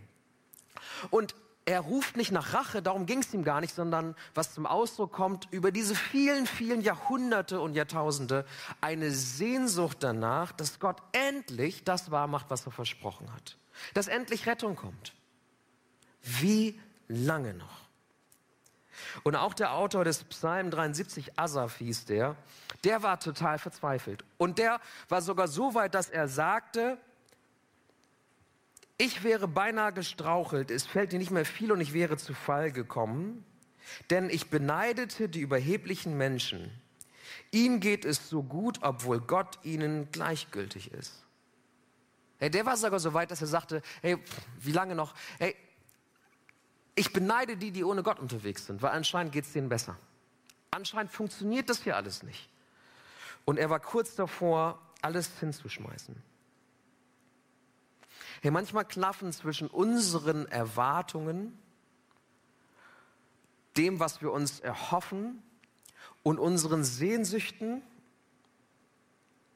Und 1.10 1.34
er 1.66 1.80
ruft 1.80 2.16
nicht 2.16 2.30
nach 2.30 2.54
Rache, 2.54 2.80
darum 2.80 3.06
ging 3.06 3.18
es 3.18 3.34
ihm 3.34 3.42
gar 3.42 3.60
nicht, 3.60 3.74
sondern 3.74 4.14
was 4.34 4.54
zum 4.54 4.66
Ausdruck 4.66 5.12
kommt, 5.12 5.48
über 5.50 5.72
diese 5.72 5.96
vielen, 5.96 6.46
vielen 6.46 6.80
Jahrhunderte 6.80 7.60
und 7.60 7.74
Jahrtausende 7.74 8.46
eine 8.80 9.10
Sehnsucht 9.10 9.98
danach, 10.00 10.52
dass 10.52 10.78
Gott 10.78 11.02
endlich 11.10 11.82
das 11.82 12.12
wahrmacht, 12.12 12.46
was 12.50 12.66
er 12.66 12.72
versprochen 12.72 13.32
hat. 13.34 13.58
Dass 13.94 14.06
endlich 14.06 14.46
Rettung 14.46 14.76
kommt. 14.76 15.12
Wie 16.22 16.80
lange 17.08 17.52
noch? 17.52 17.86
Und 19.24 19.34
auch 19.34 19.52
der 19.52 19.72
Autor 19.72 20.04
des 20.04 20.22
Psalm 20.24 20.70
73, 20.70 21.36
Asaf 21.36 21.78
hieß 21.78 22.04
der, 22.04 22.36
der 22.84 23.02
war 23.02 23.18
total 23.18 23.58
verzweifelt. 23.58 24.24
Und 24.38 24.58
der 24.58 24.80
war 25.08 25.20
sogar 25.20 25.48
so 25.48 25.74
weit, 25.74 25.94
dass 25.94 26.10
er 26.10 26.28
sagte, 26.28 26.98
ich 28.98 29.22
wäre 29.24 29.48
beinahe 29.48 29.92
gestrauchelt, 29.92 30.70
es 30.70 30.86
fällt 30.86 31.12
dir 31.12 31.18
nicht 31.18 31.30
mehr 31.30 31.44
viel 31.44 31.72
und 31.72 31.80
ich 31.80 31.92
wäre 31.92 32.16
zu 32.16 32.34
Fall 32.34 32.72
gekommen, 32.72 33.44
denn 34.10 34.30
ich 34.30 34.50
beneidete 34.50 35.28
die 35.28 35.40
überheblichen 35.40 36.16
Menschen. 36.16 36.70
Ihm 37.50 37.80
geht 37.80 38.04
es 38.04 38.28
so 38.28 38.42
gut, 38.42 38.78
obwohl 38.82 39.20
Gott 39.20 39.58
ihnen 39.62 40.10
gleichgültig 40.12 40.92
ist. 40.92 41.22
Hey, 42.38 42.50
der 42.50 42.66
war 42.66 42.76
sogar 42.76 43.00
so 43.00 43.14
weit, 43.14 43.30
dass 43.30 43.40
er 43.40 43.46
sagte, 43.46 43.82
hey, 44.02 44.18
wie 44.60 44.72
lange 44.72 44.94
noch? 44.94 45.14
Hey, 45.38 45.54
ich 46.94 47.12
beneide 47.12 47.56
die, 47.56 47.70
die 47.70 47.84
ohne 47.84 48.02
Gott 48.02 48.18
unterwegs 48.18 48.66
sind, 48.66 48.82
weil 48.82 48.90
anscheinend 48.90 49.32
geht 49.32 49.44
es 49.44 49.52
denen 49.52 49.68
besser. 49.68 49.96
Anscheinend 50.70 51.12
funktioniert 51.12 51.70
das 51.70 51.82
hier 51.82 51.96
alles 51.96 52.22
nicht. 52.22 52.48
Und 53.44 53.58
er 53.58 53.70
war 53.70 53.80
kurz 53.80 54.14
davor, 54.14 54.80
alles 55.02 55.30
hinzuschmeißen. 55.38 56.16
Hey, 58.42 58.50
manchmal 58.50 58.84
klaffen 58.84 59.32
zwischen 59.32 59.68
unseren 59.68 60.46
Erwartungen, 60.46 61.58
dem, 63.76 64.00
was 64.00 64.22
wir 64.22 64.32
uns 64.32 64.60
erhoffen, 64.60 65.42
und 66.26 66.40
unseren 66.40 66.82
Sehnsüchten 66.82 67.82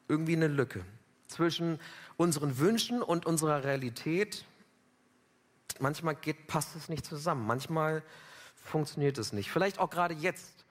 irgendwie 0.07 0.37
eine 0.37 0.47
Lücke. 0.47 0.85
Zwischen 1.27 1.79
unseren 2.15 2.59
Wünschen 2.59 3.01
und 3.01 3.25
unserer 3.25 3.65
Realität. 3.65 4.45
Manchmal 5.79 6.15
geht, 6.15 6.47
passt 6.47 6.77
es 6.77 6.87
nicht 6.87 7.05
zusammen. 7.05 7.45
Manchmal 7.45 8.03
funktioniert 8.55 9.17
es 9.17 9.33
nicht. 9.33 9.51
Vielleicht 9.51 9.79
auch 9.79 9.89
gerade 9.89 10.13
jetzt 10.13 10.63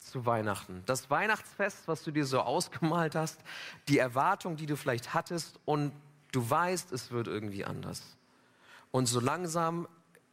zu 0.00 0.26
Weihnachten. 0.26 0.82
Das 0.86 1.08
Weihnachtsfest, 1.08 1.86
was 1.86 2.02
du 2.02 2.10
dir 2.10 2.26
so 2.26 2.40
ausgemalt 2.40 3.14
hast, 3.14 3.40
die 3.86 3.98
Erwartung, 3.98 4.56
die 4.56 4.66
du 4.66 4.76
vielleicht 4.76 5.14
hattest 5.14 5.60
und 5.64 5.92
Du 6.34 6.50
weißt, 6.50 6.90
es 6.90 7.12
wird 7.12 7.28
irgendwie 7.28 7.64
anders. 7.64 8.02
Und 8.90 9.06
so 9.06 9.20
langsam 9.20 9.86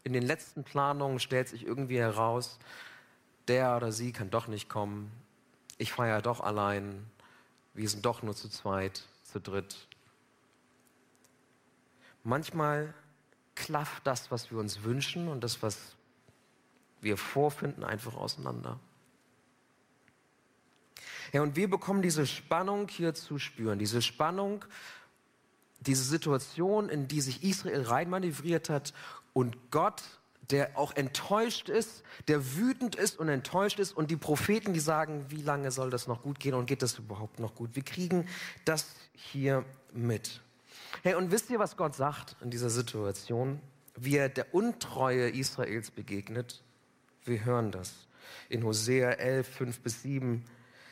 in 0.04 0.14
den 0.14 0.24
letzten 0.24 0.64
Planungen 0.64 1.20
stellt 1.20 1.48
sich 1.48 1.64
irgendwie 1.64 2.00
heraus, 2.00 2.58
der 3.48 3.78
oder 3.78 3.92
sie 3.92 4.12
kann 4.12 4.32
doch 4.32 4.48
nicht 4.48 4.68
kommen. 4.68 5.12
Ich 5.78 5.94
feiere 5.94 6.24
doch 6.24 6.40
allein. 6.40 7.06
Wir 7.76 7.88
sind 7.88 8.04
doch 8.04 8.24
nur 8.24 8.36
zu 8.36 8.50
zweit, 8.50 9.04
zu 9.24 9.40
dritt. 9.40 9.88
Manchmal 12.24 12.96
klafft 13.54 14.08
das, 14.08 14.32
was 14.32 14.50
wir 14.50 14.58
uns 14.58 14.82
wünschen 14.82 15.28
und 15.28 15.44
das, 15.44 15.62
was 15.62 15.96
wir 17.00 17.16
vorfinden, 17.16 17.84
einfach 17.84 18.16
auseinander. 18.16 18.80
Ja, 21.32 21.44
und 21.44 21.56
wir 21.56 21.70
bekommen 21.70 22.02
diese 22.02 22.26
Spannung 22.26 22.88
hier 22.88 23.14
zu 23.14 23.38
spüren, 23.38 23.78
diese 23.78 24.02
Spannung 24.02 24.66
diese 25.82 26.04
Situation, 26.04 26.90
in 26.90 27.08
die 27.08 27.22
sich 27.22 27.44
Israel 27.44 27.84
reinmanövriert 27.84 28.70
hat 28.70 28.94
und 29.34 29.72
Gott, 29.72 30.02
der 30.50 30.78
auch 30.78 30.96
enttäuscht 30.96 31.70
ist, 31.70 32.04
der 32.28 32.56
wütend 32.56 32.96
ist 32.96 33.20
und 33.20 33.30
enttäuscht 33.30 33.80
ist 33.80 33.94
und 33.94 34.12
die 34.12 34.18
Propheten, 34.18 34.74
die 34.74 34.80
sagen, 34.80 35.26
wie 35.30 35.42
lange 35.42 35.72
soll 35.72 35.90
das 35.90 36.08
noch 36.08 36.24
gut 36.24 36.40
gehen 36.40 36.54
und 36.54 36.66
geht 36.66 36.82
das 36.82 37.00
überhaupt 37.00 37.40
noch 37.40 37.56
gut? 37.56 37.76
Wir 37.76 37.84
kriegen 37.84 38.28
das 38.66 38.88
hier 39.14 39.66
mit. 39.94 40.42
Hey, 41.04 41.16
und 41.16 41.32
wisst 41.32 41.50
ihr, 41.50 41.60
was 41.60 41.78
Gott 41.78 41.96
sagt 41.96 42.36
in 42.42 42.52
dieser 42.52 42.70
Situation? 42.70 43.62
Wie 43.96 44.18
er 44.18 44.30
der 44.30 44.54
Untreue 44.54 45.30
Israels 45.30 45.92
begegnet? 45.92 46.64
Wir 47.24 47.46
hören 47.46 47.72
das 47.72 47.94
in 48.50 48.64
Hosea 48.64 49.12
11, 49.12 49.48
5 49.48 49.80
bis 49.82 50.02
7. 50.02 50.44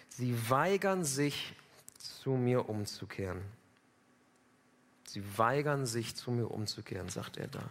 Sie 0.09 0.49
weigern 0.49 1.03
sich, 1.03 1.55
zu 1.97 2.31
mir 2.31 2.69
umzukehren. 2.69 3.41
Sie 5.11 5.37
weigern 5.37 5.85
sich, 5.85 6.15
zu 6.15 6.31
mir 6.31 6.49
umzukehren, 6.49 7.09
sagt 7.09 7.37
er 7.37 7.47
da. 7.47 7.63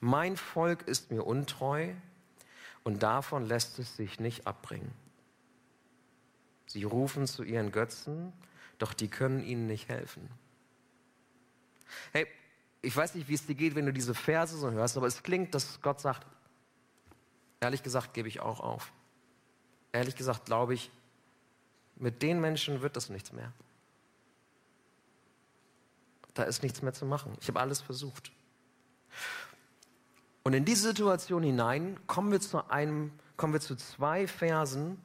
Mein 0.00 0.36
Volk 0.36 0.82
ist 0.82 1.10
mir 1.10 1.24
untreu 1.24 1.92
und 2.84 3.02
davon 3.02 3.46
lässt 3.46 3.78
es 3.78 3.96
sich 3.96 4.20
nicht 4.20 4.46
abbringen. 4.46 4.92
Sie 6.66 6.84
rufen 6.84 7.26
zu 7.26 7.42
ihren 7.42 7.72
Götzen, 7.72 8.32
doch 8.78 8.94
die 8.94 9.08
können 9.08 9.44
ihnen 9.44 9.66
nicht 9.66 9.88
helfen. 9.88 10.28
Hey, 12.12 12.26
ich 12.80 12.96
weiß 12.96 13.14
nicht, 13.14 13.28
wie 13.28 13.34
es 13.34 13.46
dir 13.46 13.54
geht, 13.54 13.74
wenn 13.74 13.86
du 13.86 13.92
diese 13.92 14.14
Verse 14.14 14.56
so 14.56 14.70
hörst, 14.70 14.96
aber 14.96 15.06
es 15.06 15.22
klingt, 15.22 15.54
dass 15.54 15.80
Gott 15.82 16.00
sagt, 16.00 16.26
Ehrlich 17.62 17.84
gesagt 17.84 18.12
gebe 18.12 18.26
ich 18.26 18.40
auch 18.40 18.58
auf. 18.58 18.92
Ehrlich 19.92 20.16
gesagt 20.16 20.46
glaube 20.46 20.74
ich, 20.74 20.90
mit 21.94 22.20
den 22.20 22.40
Menschen 22.40 22.82
wird 22.82 22.96
das 22.96 23.08
nichts 23.08 23.32
mehr. 23.32 23.52
Da 26.34 26.44
ist 26.44 26.62
nichts 26.62 26.82
mehr 26.82 26.92
zu 26.92 27.04
machen. 27.04 27.36
Ich 27.40 27.48
habe 27.48 27.60
alles 27.60 27.80
versucht. 27.80 28.32
Und 30.42 30.54
in 30.54 30.64
diese 30.64 30.88
Situation 30.88 31.42
hinein 31.42 31.98
kommen 32.06 32.32
wir 32.32 32.40
zu 32.40 32.68
einem, 32.70 33.12
kommen 33.36 33.52
wir 33.52 33.60
zu 33.60 33.76
zwei 33.76 34.26
Versen, 34.26 35.00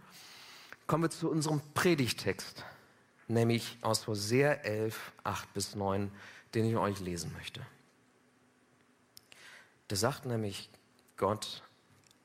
kommen 0.88 1.03
wir 1.03 1.10
zu 1.10 1.29
unserem 1.29 1.62
Predigtext, 1.74 2.63
nämlich 3.27 3.77
aus 3.81 4.07
Hosea 4.07 4.53
11, 4.53 5.13
8 5.24 5.53
bis 5.53 5.75
9, 5.75 6.12
den 6.55 6.65
ich 6.65 6.75
euch 6.75 7.00
lesen 7.00 7.34
möchte. 7.34 7.62
Da 9.89 9.96
sagt 9.96 10.25
nämlich 10.25 10.69
Gott, 11.17 11.62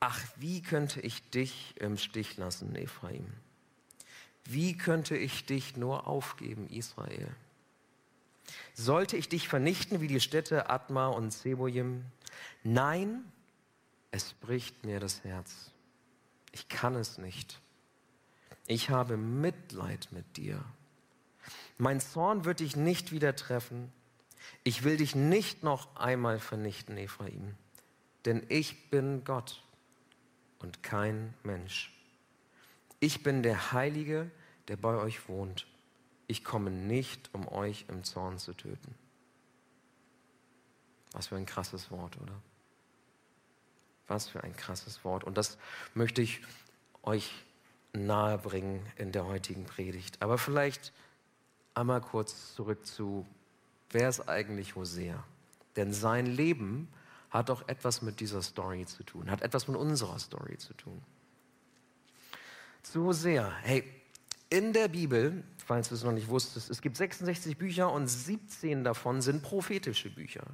ach, 0.00 0.18
wie 0.37 0.62
könnte 0.62 1.00
ich 1.00 1.28
dich 1.30 1.75
im 1.78 1.97
Stich 1.97 2.37
lassen, 2.37 2.75
Ephraim? 2.76 3.26
Wie 4.44 4.76
könnte 4.76 5.16
ich 5.16 5.44
dich 5.47 5.76
nur 5.76 6.06
aufgeben, 6.06 6.68
Israel? 6.68 7.28
Sollte 8.75 9.17
ich 9.17 9.29
dich 9.29 9.49
vernichten 9.49 10.00
wie 10.00 10.09
die 10.09 10.21
Städte 10.21 10.71
Atma 10.71 11.09
und 11.09 11.31
Zeboim? 11.31 12.05
Nein, 12.62 13.25
es 14.11 14.33
bricht 14.35 14.85
mir 14.85 15.00
das 15.00 15.25
Herz. 15.25 15.71
Ich 16.52 16.69
kann 16.69 16.95
es 16.95 17.19
nicht. 17.19 17.61
Ich 18.67 18.91
habe 18.91 19.17
Mitleid 19.17 20.09
mit 20.12 20.37
dir. 20.37 20.64
Mein 21.79 22.00
Zorn 22.00 22.45
wird 22.45 22.61
dich 22.61 22.76
nicht 22.76 23.12
wieder 23.12 23.35
treffen. 23.35 23.93
Ich 24.64 24.85
will 24.85 24.97
dich 24.97 25.14
nicht 25.14 25.62
noch 25.62 25.97
einmal 25.97 26.38
vernichten, 26.38 26.97
Ephraim, 26.97 27.55
denn 28.25 28.45
ich 28.49 28.91
bin 28.91 29.25
Gott 29.25 29.62
und 30.59 30.83
kein 30.83 31.35
Mensch. 31.43 31.93
Ich 33.00 33.23
bin 33.23 33.43
der 33.43 33.73
Heilige, 33.73 34.31
der 34.69 34.76
bei 34.76 34.95
euch 34.95 35.29
wohnt. 35.29 35.67
Ich 36.33 36.45
komme 36.45 36.71
nicht, 36.71 37.29
um 37.35 37.47
euch 37.47 37.85
im 37.89 38.05
Zorn 38.05 38.39
zu 38.39 38.55
töten. 38.55 38.95
Was 41.12 41.27
für 41.27 41.37
ein 41.37 41.45
krasses 41.45 41.91
Wort, 41.91 42.17
oder? 42.23 42.33
Was 44.09 44.31
für 44.31 44.43
ein 44.43 44.57
krasses 44.57 45.05
Wort. 45.05 45.25
Und 45.25 45.37
das 45.37 45.59
möchte 45.93 46.23
ich 46.23 46.41
euch 47.03 47.31
nahebringen 47.93 48.81
in 48.97 49.12
der 49.12 49.27
heutigen 49.27 49.67
Predigt. 49.67 50.23
Aber 50.23 50.39
vielleicht 50.39 50.95
einmal 51.75 52.01
kurz 52.01 52.55
zurück 52.55 52.87
zu, 52.87 53.27
wer 53.91 54.09
ist 54.09 54.27
eigentlich 54.27 54.75
Hosea? 54.75 55.23
Denn 55.77 55.93
sein 55.93 56.25
Leben 56.25 56.89
hat 57.29 57.51
auch 57.51 57.69
etwas 57.69 58.01
mit 58.01 58.21
dieser 58.21 58.41
Story 58.41 58.87
zu 58.87 59.03
tun, 59.03 59.31
hat 59.31 59.43
etwas 59.43 59.69
mit 59.69 59.77
unserer 59.77 60.19
Story 60.19 60.57
zu 60.57 60.73
tun. 60.73 60.99
Zu 62.83 63.05
Hosea. 63.05 63.53
Hey, 63.61 63.85
in 64.53 64.75
der 64.75 64.89
Bibel, 64.89 65.45
falls 65.66 65.88
du 65.88 65.95
es 65.95 66.04
noch 66.04 66.12
nicht 66.12 66.28
wusstest, 66.28 66.71
es 66.71 66.81
gibt 66.83 66.97
66 66.97 67.57
Bücher 67.57 67.92
und 67.92 68.09
17 68.09 68.85
davon 68.85 69.23
sind 69.23 69.42
prophetische 69.42 70.11
Bücher. 70.11 70.45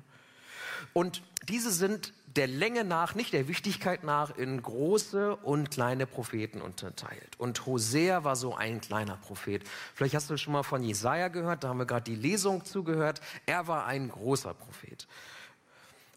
Und 0.93 1.23
diese 1.49 1.71
sind 1.71 2.13
der 2.37 2.47
Länge 2.47 2.85
nach, 2.85 3.15
nicht 3.15 3.33
der 3.33 3.49
Wichtigkeit 3.49 4.05
nach, 4.05 4.37
in 4.37 4.63
große 4.63 5.37
und 5.37 5.71
kleine 5.71 6.07
Propheten 6.07 6.61
unterteilt. 6.61 7.39
Und 7.39 7.67
Hosea 7.67 8.23
war 8.25 8.37
so 8.37 8.55
ein 8.55 8.81
kleiner 8.81 9.17
Prophet. 9.17 9.65
Vielleicht 9.95 10.15
hast 10.15 10.31
du 10.31 10.37
schon 10.37 10.53
mal 10.53 10.63
von 10.63 10.83
Jesaja 10.83 11.29
gehört, 11.29 11.65
da 11.65 11.69
haben 11.69 11.79
wir 11.79 11.87
gerade 11.87 12.05
die 12.05 12.17
Lesung 12.17 12.65
zugehört. 12.65 13.21
Er 13.47 13.67
war 13.67 13.87
ein 13.87 14.09
großer 14.09 14.55
Prophet. 14.55 15.09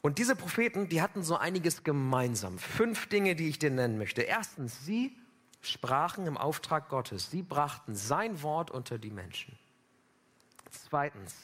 Und 0.02 0.18
diese 0.18 0.36
Propheten, 0.36 0.90
die 0.90 1.02
hatten 1.02 1.24
so 1.24 1.38
einiges 1.38 1.84
gemeinsam. 1.84 2.58
Fünf 2.58 3.08
Dinge, 3.08 3.36
die 3.36 3.50
ich 3.50 3.60
dir 3.60 3.70
nennen 3.70 3.98
möchte. 3.98 4.24
Erstens, 4.24 4.86
sie 4.86 5.16
sprachen 5.62 6.28
im 6.28 6.38
Auftrag 6.38 6.90
Gottes. 6.90 7.30
Sie 7.30 7.44
brachten 7.44 7.96
sein 7.96 8.42
Wort 8.42 8.72
unter 8.72 8.98
die 8.98 9.12
Menschen. 9.12 9.58
Zweitens, 10.72 11.36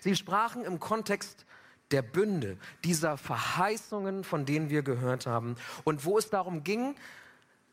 sie 0.00 0.16
sprachen 0.16 0.64
im 0.64 0.80
Kontext 0.80 1.44
der 1.90 2.02
Bünde, 2.02 2.58
dieser 2.84 3.16
Verheißungen, 3.16 4.24
von 4.24 4.44
denen 4.44 4.70
wir 4.70 4.82
gehört 4.82 5.26
haben. 5.26 5.56
Und 5.84 6.04
wo 6.04 6.18
es 6.18 6.30
darum 6.30 6.64
ging, 6.64 6.94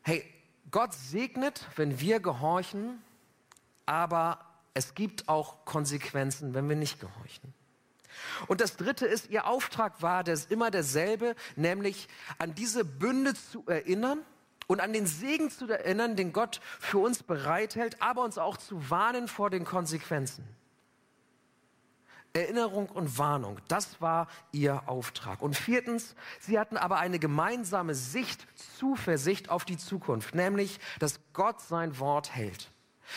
hey, 0.02 0.24
Gott 0.70 0.94
segnet, 0.94 1.66
wenn 1.76 2.00
wir 2.00 2.20
gehorchen, 2.20 3.02
aber 3.84 4.40
es 4.74 4.94
gibt 4.94 5.28
auch 5.28 5.64
Konsequenzen, 5.64 6.54
wenn 6.54 6.68
wir 6.68 6.76
nicht 6.76 7.00
gehorchen. 7.00 7.54
Und 8.46 8.60
das 8.60 8.76
Dritte 8.76 9.06
ist, 9.06 9.30
ihr 9.30 9.46
Auftrag 9.46 10.02
war 10.02 10.24
das 10.24 10.46
immer 10.46 10.70
derselbe, 10.70 11.34
nämlich 11.54 12.08
an 12.38 12.54
diese 12.54 12.84
Bünde 12.84 13.34
zu 13.34 13.64
erinnern 13.66 14.18
und 14.66 14.80
an 14.80 14.92
den 14.92 15.06
Segen 15.06 15.50
zu 15.50 15.68
erinnern, 15.68 16.16
den 16.16 16.32
Gott 16.32 16.60
für 16.80 16.98
uns 16.98 17.22
bereithält, 17.22 18.00
aber 18.00 18.22
uns 18.24 18.38
auch 18.38 18.56
zu 18.56 18.90
warnen 18.90 19.28
vor 19.28 19.50
den 19.50 19.64
Konsequenzen. 19.64 20.44
Erinnerung 22.36 22.90
und 22.90 23.16
Warnung, 23.16 23.58
das 23.68 24.00
war 24.00 24.28
ihr 24.52 24.88
Auftrag. 24.88 25.40
Und 25.40 25.56
viertens, 25.56 26.14
sie 26.38 26.58
hatten 26.58 26.76
aber 26.76 26.98
eine 26.98 27.18
gemeinsame 27.18 27.94
Sicht, 27.94 28.46
Zuversicht 28.78 29.48
auf 29.48 29.64
die 29.64 29.78
Zukunft, 29.78 30.34
nämlich, 30.34 30.78
dass 30.98 31.18
Gott 31.32 31.62
sein 31.62 31.98
Wort 31.98 32.34
hält. 32.34 32.70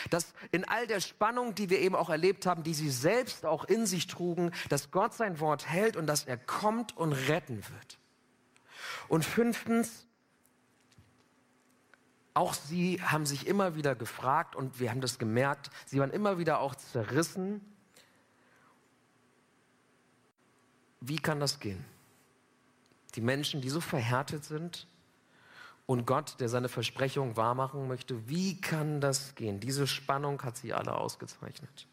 Dass 0.08 0.32
in 0.52 0.64
all 0.64 0.86
der 0.86 1.00
Spannung, 1.00 1.54
die 1.54 1.68
wir 1.68 1.80
eben 1.80 1.96
auch 1.96 2.08
erlebt 2.08 2.46
haben, 2.46 2.62
die 2.62 2.72
sie 2.72 2.90
selbst 2.90 3.44
auch 3.44 3.64
in 3.64 3.84
sich 3.86 4.06
trugen, 4.06 4.52
dass 4.70 4.90
Gott 4.90 5.12
sein 5.12 5.38
Wort 5.40 5.68
hält 5.68 5.96
und 5.96 6.06
dass 6.06 6.24
er 6.24 6.38
kommt 6.38 6.96
und 6.96 7.12
retten 7.12 7.56
wird. 7.56 7.98
Und 9.08 9.24
fünftens, 9.24 10.06
auch 12.40 12.54
sie 12.54 13.02
haben 13.02 13.26
sich 13.26 13.46
immer 13.46 13.76
wieder 13.76 13.94
gefragt 13.94 14.56
und 14.56 14.80
wir 14.80 14.88
haben 14.88 15.02
das 15.02 15.18
gemerkt, 15.18 15.70
sie 15.84 16.00
waren 16.00 16.10
immer 16.10 16.38
wieder 16.38 16.60
auch 16.60 16.74
zerrissen. 16.74 17.60
Wie 21.02 21.18
kann 21.18 21.38
das 21.38 21.60
gehen? 21.60 21.84
Die 23.14 23.20
Menschen, 23.20 23.60
die 23.60 23.68
so 23.68 23.82
verhärtet 23.82 24.44
sind, 24.44 24.86
und 25.84 26.06
Gott, 26.06 26.36
der 26.38 26.48
seine 26.48 26.68
Versprechung 26.68 27.36
wahrmachen 27.36 27.88
möchte. 27.88 28.28
Wie 28.28 28.60
kann 28.60 29.00
das 29.00 29.34
gehen? 29.34 29.58
Diese 29.58 29.88
Spannung 29.88 30.40
hat 30.42 30.56
sie 30.56 30.72
alle 30.72 30.94
ausgezeichnet. 30.94 31.88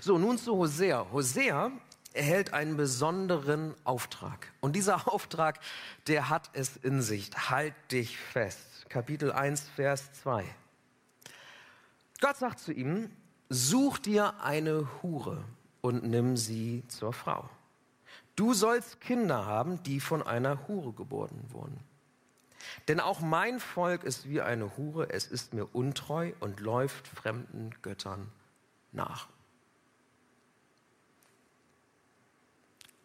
So, 0.00 0.18
nun 0.18 0.38
zu 0.38 0.56
Hosea. 0.56 1.06
Hosea 1.12 1.70
erhält 2.18 2.52
einen 2.52 2.76
besonderen 2.76 3.74
Auftrag. 3.84 4.52
Und 4.60 4.74
dieser 4.76 5.08
Auftrag, 5.12 5.60
der 6.06 6.28
hat 6.28 6.50
es 6.52 6.76
in 6.76 7.00
sich. 7.00 7.30
Halt 7.48 7.74
dich 7.90 8.18
fest. 8.18 8.86
Kapitel 8.88 9.32
1, 9.32 9.68
Vers 9.76 10.12
2. 10.24 10.44
Gott 12.20 12.36
sagt 12.36 12.58
zu 12.58 12.72
ihm, 12.72 13.10
such 13.48 13.98
dir 13.98 14.40
eine 14.40 14.88
Hure 15.02 15.44
und 15.80 16.04
nimm 16.04 16.36
sie 16.36 16.82
zur 16.88 17.12
Frau. 17.12 17.48
Du 18.34 18.54
sollst 18.54 19.00
Kinder 19.00 19.46
haben, 19.46 19.82
die 19.84 20.00
von 20.00 20.22
einer 20.22 20.66
Hure 20.68 20.92
geboren 20.92 21.44
wurden. 21.50 21.78
Denn 22.88 23.00
auch 23.00 23.20
mein 23.20 23.60
Volk 23.60 24.04
ist 24.04 24.28
wie 24.28 24.40
eine 24.40 24.76
Hure, 24.76 25.10
es 25.10 25.26
ist 25.26 25.54
mir 25.54 25.66
untreu 25.74 26.32
und 26.40 26.60
läuft 26.60 27.06
fremden 27.06 27.70
Göttern 27.82 28.30
nach. 28.92 29.28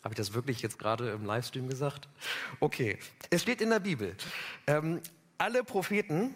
Habe 0.04 0.14
ich 0.14 0.18
das 0.18 0.34
wirklich 0.34 0.62
jetzt 0.62 0.78
gerade 0.78 1.12
im 1.12 1.26
Livestream 1.26 1.70
gesagt? 1.70 2.10
Okay, 2.60 3.00
es 3.30 3.42
steht 3.42 3.62
in 3.62 3.70
der 3.70 3.80
Bibel. 3.80 4.16
Ähm, 4.68 5.02
alle 5.38 5.64
Propheten 5.64 6.34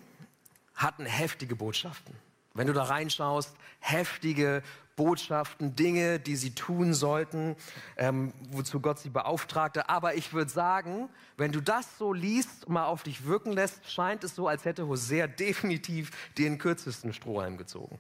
hatten 0.73 1.05
heftige 1.05 1.55
Botschaften. 1.55 2.15
Wenn 2.53 2.67
du 2.67 2.73
da 2.73 2.83
reinschaust, 2.83 3.55
heftige 3.79 4.63
Botschaften, 4.95 5.75
Dinge, 5.75 6.19
die 6.19 6.35
sie 6.35 6.55
tun 6.55 6.93
sollten, 6.93 7.55
ähm, 7.97 8.33
wozu 8.49 8.79
Gott 8.79 8.99
sie 8.99 9.09
beauftragte. 9.09 9.89
Aber 9.89 10.15
ich 10.15 10.33
würde 10.33 10.49
sagen, 10.49 11.09
wenn 11.35 11.51
du 11.51 11.61
das 11.61 11.97
so 11.99 12.13
liest 12.13 12.65
und 12.65 12.73
mal 12.73 12.85
auf 12.85 13.03
dich 13.03 13.25
wirken 13.25 13.51
lässt, 13.51 13.91
scheint 13.91 14.23
es 14.23 14.33
so, 14.33 14.47
als 14.47 14.65
hätte 14.65 14.87
Hosea 14.87 15.27
definitiv 15.27 16.11
den 16.37 16.57
kürzesten 16.57 17.13
Strohhalm 17.13 17.57
gezogen. 17.57 17.99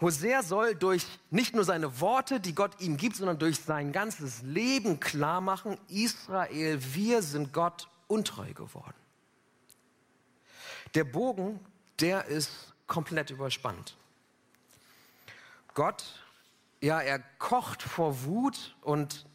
Hosea 0.00 0.42
soll 0.42 0.74
durch 0.74 1.06
nicht 1.30 1.54
nur 1.54 1.64
seine 1.64 2.00
Worte, 2.00 2.40
die 2.40 2.54
Gott 2.54 2.80
ihm 2.80 2.96
gibt, 2.96 3.16
sondern 3.16 3.38
durch 3.38 3.60
sein 3.60 3.92
ganzes 3.92 4.42
Leben 4.42 4.98
klar 4.98 5.40
machen, 5.40 5.76
Israel, 5.88 6.78
wir 6.94 7.22
sind 7.22 7.52
Gott 7.52 7.88
untreu 8.06 8.52
geworden. 8.54 8.94
Der 10.94 11.04
Bogen, 11.04 11.60
der 12.00 12.26
ist 12.26 12.72
komplett 12.86 13.30
überspannt. 13.30 13.96
Gott, 15.74 16.04
ja, 16.80 17.00
er 17.00 17.20
kocht 17.38 17.82
vor 17.82 18.24
Wut 18.24 18.74
und 18.80 19.26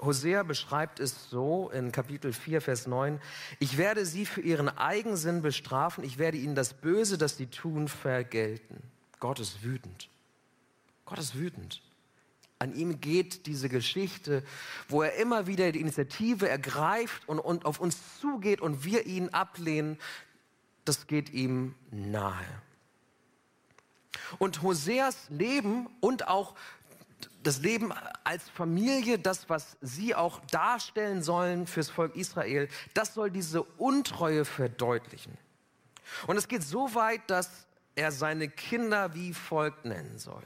Hosea 0.00 0.42
beschreibt 0.42 0.98
es 0.98 1.30
so 1.30 1.70
in 1.70 1.92
Kapitel 1.92 2.32
4, 2.32 2.60
Vers 2.60 2.86
9, 2.86 3.20
ich 3.60 3.78
werde 3.78 4.04
sie 4.04 4.26
für 4.26 4.40
ihren 4.40 4.68
Eigensinn 4.68 5.42
bestrafen, 5.42 6.04
ich 6.04 6.18
werde 6.18 6.36
ihnen 6.36 6.54
das 6.54 6.74
Böse, 6.74 7.16
das 7.16 7.36
sie 7.36 7.46
tun, 7.46 7.88
vergelten. 7.88 8.82
Gott 9.20 9.40
ist 9.40 9.62
wütend. 9.62 10.08
Gott 11.04 11.18
ist 11.18 11.34
wütend. 11.36 11.82
An 12.58 12.74
ihm 12.74 13.00
geht 13.00 13.46
diese 13.46 13.68
Geschichte, 13.68 14.42
wo 14.88 15.02
er 15.02 15.14
immer 15.16 15.46
wieder 15.46 15.70
die 15.72 15.80
Initiative 15.80 16.48
ergreift 16.48 17.28
und, 17.28 17.38
und 17.38 17.66
auf 17.66 17.80
uns 17.80 18.18
zugeht 18.18 18.60
und 18.60 18.84
wir 18.84 19.06
ihn 19.06 19.28
ablehnen. 19.30 19.98
Das 20.84 21.06
geht 21.06 21.30
ihm 21.30 21.74
nahe. 21.90 22.62
Und 24.38 24.62
Hoseas 24.62 25.28
Leben 25.28 25.88
und 26.00 26.28
auch 26.28 26.54
das 27.42 27.60
Leben 27.60 27.92
als 28.24 28.48
Familie, 28.48 29.18
das, 29.18 29.48
was 29.48 29.76
sie 29.80 30.14
auch 30.14 30.40
darstellen 30.46 31.22
sollen 31.22 31.66
fürs 31.66 31.90
Volk 31.90 32.16
Israel, 32.16 32.68
das 32.94 33.14
soll 33.14 33.30
diese 33.30 33.62
Untreue 33.62 34.44
verdeutlichen. 34.44 35.36
Und 36.26 36.36
es 36.36 36.48
geht 36.48 36.62
so 36.62 36.94
weit, 36.94 37.20
dass 37.28 37.66
er 37.96 38.12
seine 38.12 38.48
Kinder 38.48 39.14
wie 39.14 39.34
folgt 39.34 39.84
nennen 39.84 40.18
soll. 40.18 40.44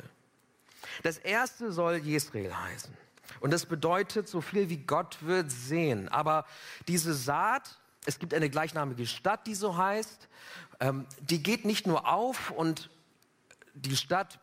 Das 1.02 1.18
erste 1.18 1.72
soll 1.72 1.96
Jesrael 1.96 2.54
heißen. 2.54 2.96
Und 3.40 3.52
das 3.52 3.66
bedeutet 3.66 4.28
so 4.28 4.40
viel 4.40 4.68
wie 4.68 4.78
Gott 4.78 5.18
wird 5.22 5.50
sehen. 5.50 6.08
Aber 6.08 6.46
diese 6.88 7.14
Saat, 7.14 7.78
es 8.06 8.18
gibt 8.18 8.34
eine 8.34 8.50
gleichnamige 8.50 9.06
Stadt, 9.06 9.46
die 9.46 9.54
so 9.54 9.76
heißt, 9.76 10.28
ähm, 10.80 11.06
die 11.20 11.42
geht 11.42 11.64
nicht 11.64 11.86
nur 11.86 12.08
auf 12.08 12.50
und 12.50 12.90
die 13.74 13.96
Stadt, 13.96 14.38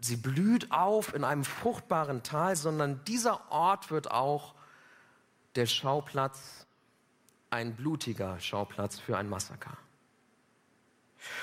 sie 0.00 0.16
blüht 0.16 0.70
auf 0.70 1.14
in 1.14 1.24
einem 1.24 1.44
fruchtbaren 1.44 2.22
Tal, 2.22 2.56
sondern 2.56 3.04
dieser 3.04 3.50
Ort 3.50 3.90
wird 3.90 4.10
auch 4.10 4.54
der 5.54 5.66
Schauplatz, 5.66 6.66
ein 7.50 7.76
blutiger 7.76 8.40
Schauplatz 8.40 8.98
für 8.98 9.16
ein 9.16 9.28
Massaker. 9.28 9.76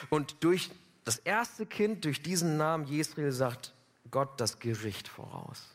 Und 0.10 0.44
durch 0.44 0.72
das 1.04 1.18
erste 1.18 1.66
Kind, 1.66 2.06
durch 2.06 2.22
diesen 2.22 2.58
Namen 2.58 2.86
Jesrael, 2.86 3.32
sagt 3.32 3.74
Gott 4.12 4.40
das 4.40 4.60
Gericht 4.60 5.08
voraus. 5.08 5.70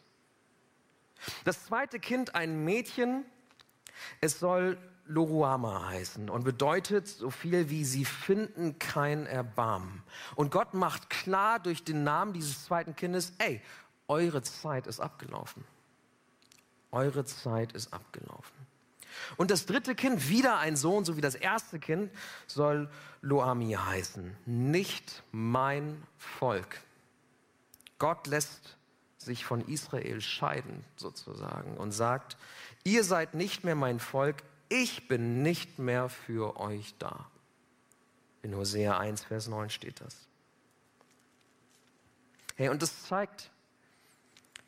Das 1.44 1.64
zweite 1.64 1.98
Kind, 1.98 2.34
ein 2.34 2.64
Mädchen, 2.64 3.24
es 4.20 4.38
soll 4.38 4.78
Loruama 5.06 5.88
heißen 5.88 6.28
und 6.28 6.44
bedeutet 6.44 7.06
so 7.06 7.30
viel 7.30 7.70
wie 7.70 7.84
sie 7.84 8.04
finden 8.04 8.78
kein 8.78 9.26
Erbarmen. 9.26 10.02
Und 10.34 10.50
Gott 10.50 10.74
macht 10.74 11.10
klar 11.10 11.60
durch 11.60 11.84
den 11.84 12.04
Namen 12.04 12.32
dieses 12.32 12.64
zweiten 12.64 12.96
Kindes, 12.96 13.32
ey, 13.38 13.60
eure 14.08 14.42
Zeit 14.42 14.86
ist 14.86 15.00
abgelaufen. 15.00 15.64
Eure 16.90 17.24
Zeit 17.24 17.72
ist 17.72 17.92
abgelaufen. 17.92 18.55
Und 19.36 19.50
das 19.50 19.66
dritte 19.66 19.94
Kind, 19.94 20.28
wieder 20.28 20.58
ein 20.58 20.76
Sohn, 20.76 21.04
so 21.04 21.16
wie 21.16 21.20
das 21.20 21.34
erste 21.34 21.78
Kind, 21.78 22.10
soll 22.46 22.90
Loami 23.22 23.72
heißen. 23.72 24.36
Nicht 24.46 25.22
mein 25.32 26.02
Volk. 26.16 26.80
Gott 27.98 28.26
lässt 28.26 28.76
sich 29.18 29.44
von 29.44 29.66
Israel 29.66 30.20
scheiden, 30.20 30.84
sozusagen, 30.96 31.76
und 31.76 31.92
sagt, 31.92 32.36
ihr 32.84 33.04
seid 33.04 33.34
nicht 33.34 33.64
mehr 33.64 33.74
mein 33.74 34.00
Volk, 34.00 34.42
ich 34.68 35.08
bin 35.08 35.42
nicht 35.42 35.78
mehr 35.78 36.08
für 36.08 36.58
euch 36.58 36.94
da. 36.98 37.26
In 38.42 38.56
Hosea 38.56 38.98
1, 38.98 39.24
Vers 39.24 39.48
9 39.48 39.70
steht 39.70 40.00
das. 40.00 40.26
Hey, 42.56 42.68
und 42.68 42.82
das 42.82 43.02
zeigt, 43.02 43.50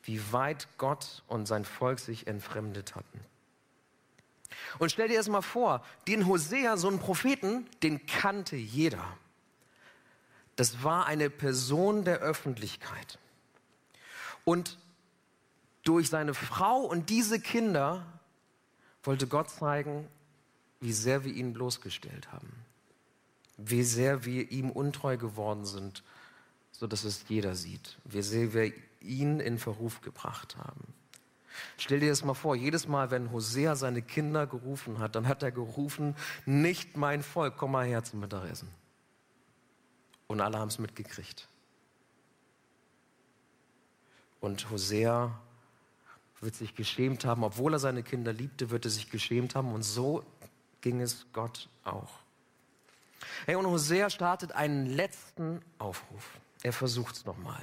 wie 0.03 0.33
weit 0.33 0.69
Gott 0.79 1.23
und 1.27 1.47
sein 1.47 1.65
Volk 1.65 1.99
sich 1.99 2.27
entfremdet 2.27 2.95
hatten. 2.95 3.21
Und 4.79 4.91
stell 4.91 5.09
dir 5.09 5.19
das 5.19 5.29
mal 5.29 5.43
vor, 5.43 5.85
den 6.07 6.27
Hosea, 6.27 6.77
so 6.77 6.89
einen 6.89 6.99
Propheten, 6.99 7.67
den 7.83 8.07
kannte 8.07 8.57
jeder. 8.57 9.05
Das 10.57 10.83
war 10.83 11.07
eine 11.07 11.31
Person 11.31 12.05
der 12.05 12.19
Öffentlichkeit. 12.19 13.19
Und 14.45 14.79
durch 15.85 16.09
seine 16.09 16.35
Frau 16.35 16.81
und 16.81 17.11
diese 17.11 17.41
Kinder 17.41 18.05
wollte 19.03 19.27
Gott 19.27 19.51
zeigen, 19.51 20.09
wie 20.81 20.93
sehr 20.93 21.25
wir 21.25 21.33
ihn 21.33 21.53
bloßgestellt 21.53 22.33
haben, 22.33 22.53
wie 23.57 23.83
sehr 23.83 24.25
wir 24.25 24.51
ihm 24.51 24.71
untreu 24.71 25.17
geworden 25.17 25.65
sind, 25.65 26.03
so 26.73 26.87
dass 26.87 27.05
es 27.05 27.25
jeder 27.29 27.55
sieht, 27.55 27.99
wie 28.05 28.23
sehr 28.23 28.53
wir 28.53 28.73
ihn 29.01 29.41
in 29.41 29.59
Verruf 29.59 30.01
gebracht 30.01 30.57
haben. 30.57 30.95
Stell 31.77 32.01
dir 32.01 32.11
das 32.11 32.25
mal 32.25 32.35
vor, 32.35 32.57
jedes 32.57 32.89
Mal, 32.89 33.11
wenn 33.11 33.31
Hosea 33.33 33.77
seine 33.77 34.03
Kinder 34.03 34.47
gerufen 34.47 34.99
hat, 34.99 35.15
dann 35.15 35.29
hat 35.29 35.43
er 35.43 35.53
gerufen, 35.53 36.17
nicht 36.47 36.97
mein 36.97 37.23
Volk, 37.23 37.57
komm 37.57 37.73
mal 37.73 37.87
her 37.87 38.05
zum 38.05 38.21
Mittagessen. 38.21 38.69
Und 40.27 40.41
alle 40.41 40.59
haben 40.59 40.69
es 40.69 40.79
mitgekriegt. 40.79 41.49
Und 44.41 44.71
Hosea 44.71 45.39
wird 46.41 46.55
sich 46.55 46.75
geschämt 46.75 47.25
haben, 47.25 47.43
obwohl 47.43 47.73
er 47.73 47.79
seine 47.79 48.03
Kinder 48.03 48.33
liebte, 48.33 48.71
wird 48.71 48.85
er 48.85 48.91
sich 48.91 49.11
geschämt 49.11 49.55
haben. 49.55 49.73
Und 49.73 49.83
so 49.83 50.25
ging 50.81 51.01
es 51.01 51.27
Gott 51.33 51.69
auch. 51.85 52.21
Hey, 53.47 53.57
und 53.57 53.67
Hosea 53.67 54.11
startet 54.11 54.53
einen 54.53 54.87
letzten 54.87 55.61
Aufruf. 55.79 56.39
Er 56.63 56.73
versucht 56.73 57.17
es 57.17 57.25
nochmal. 57.25 57.63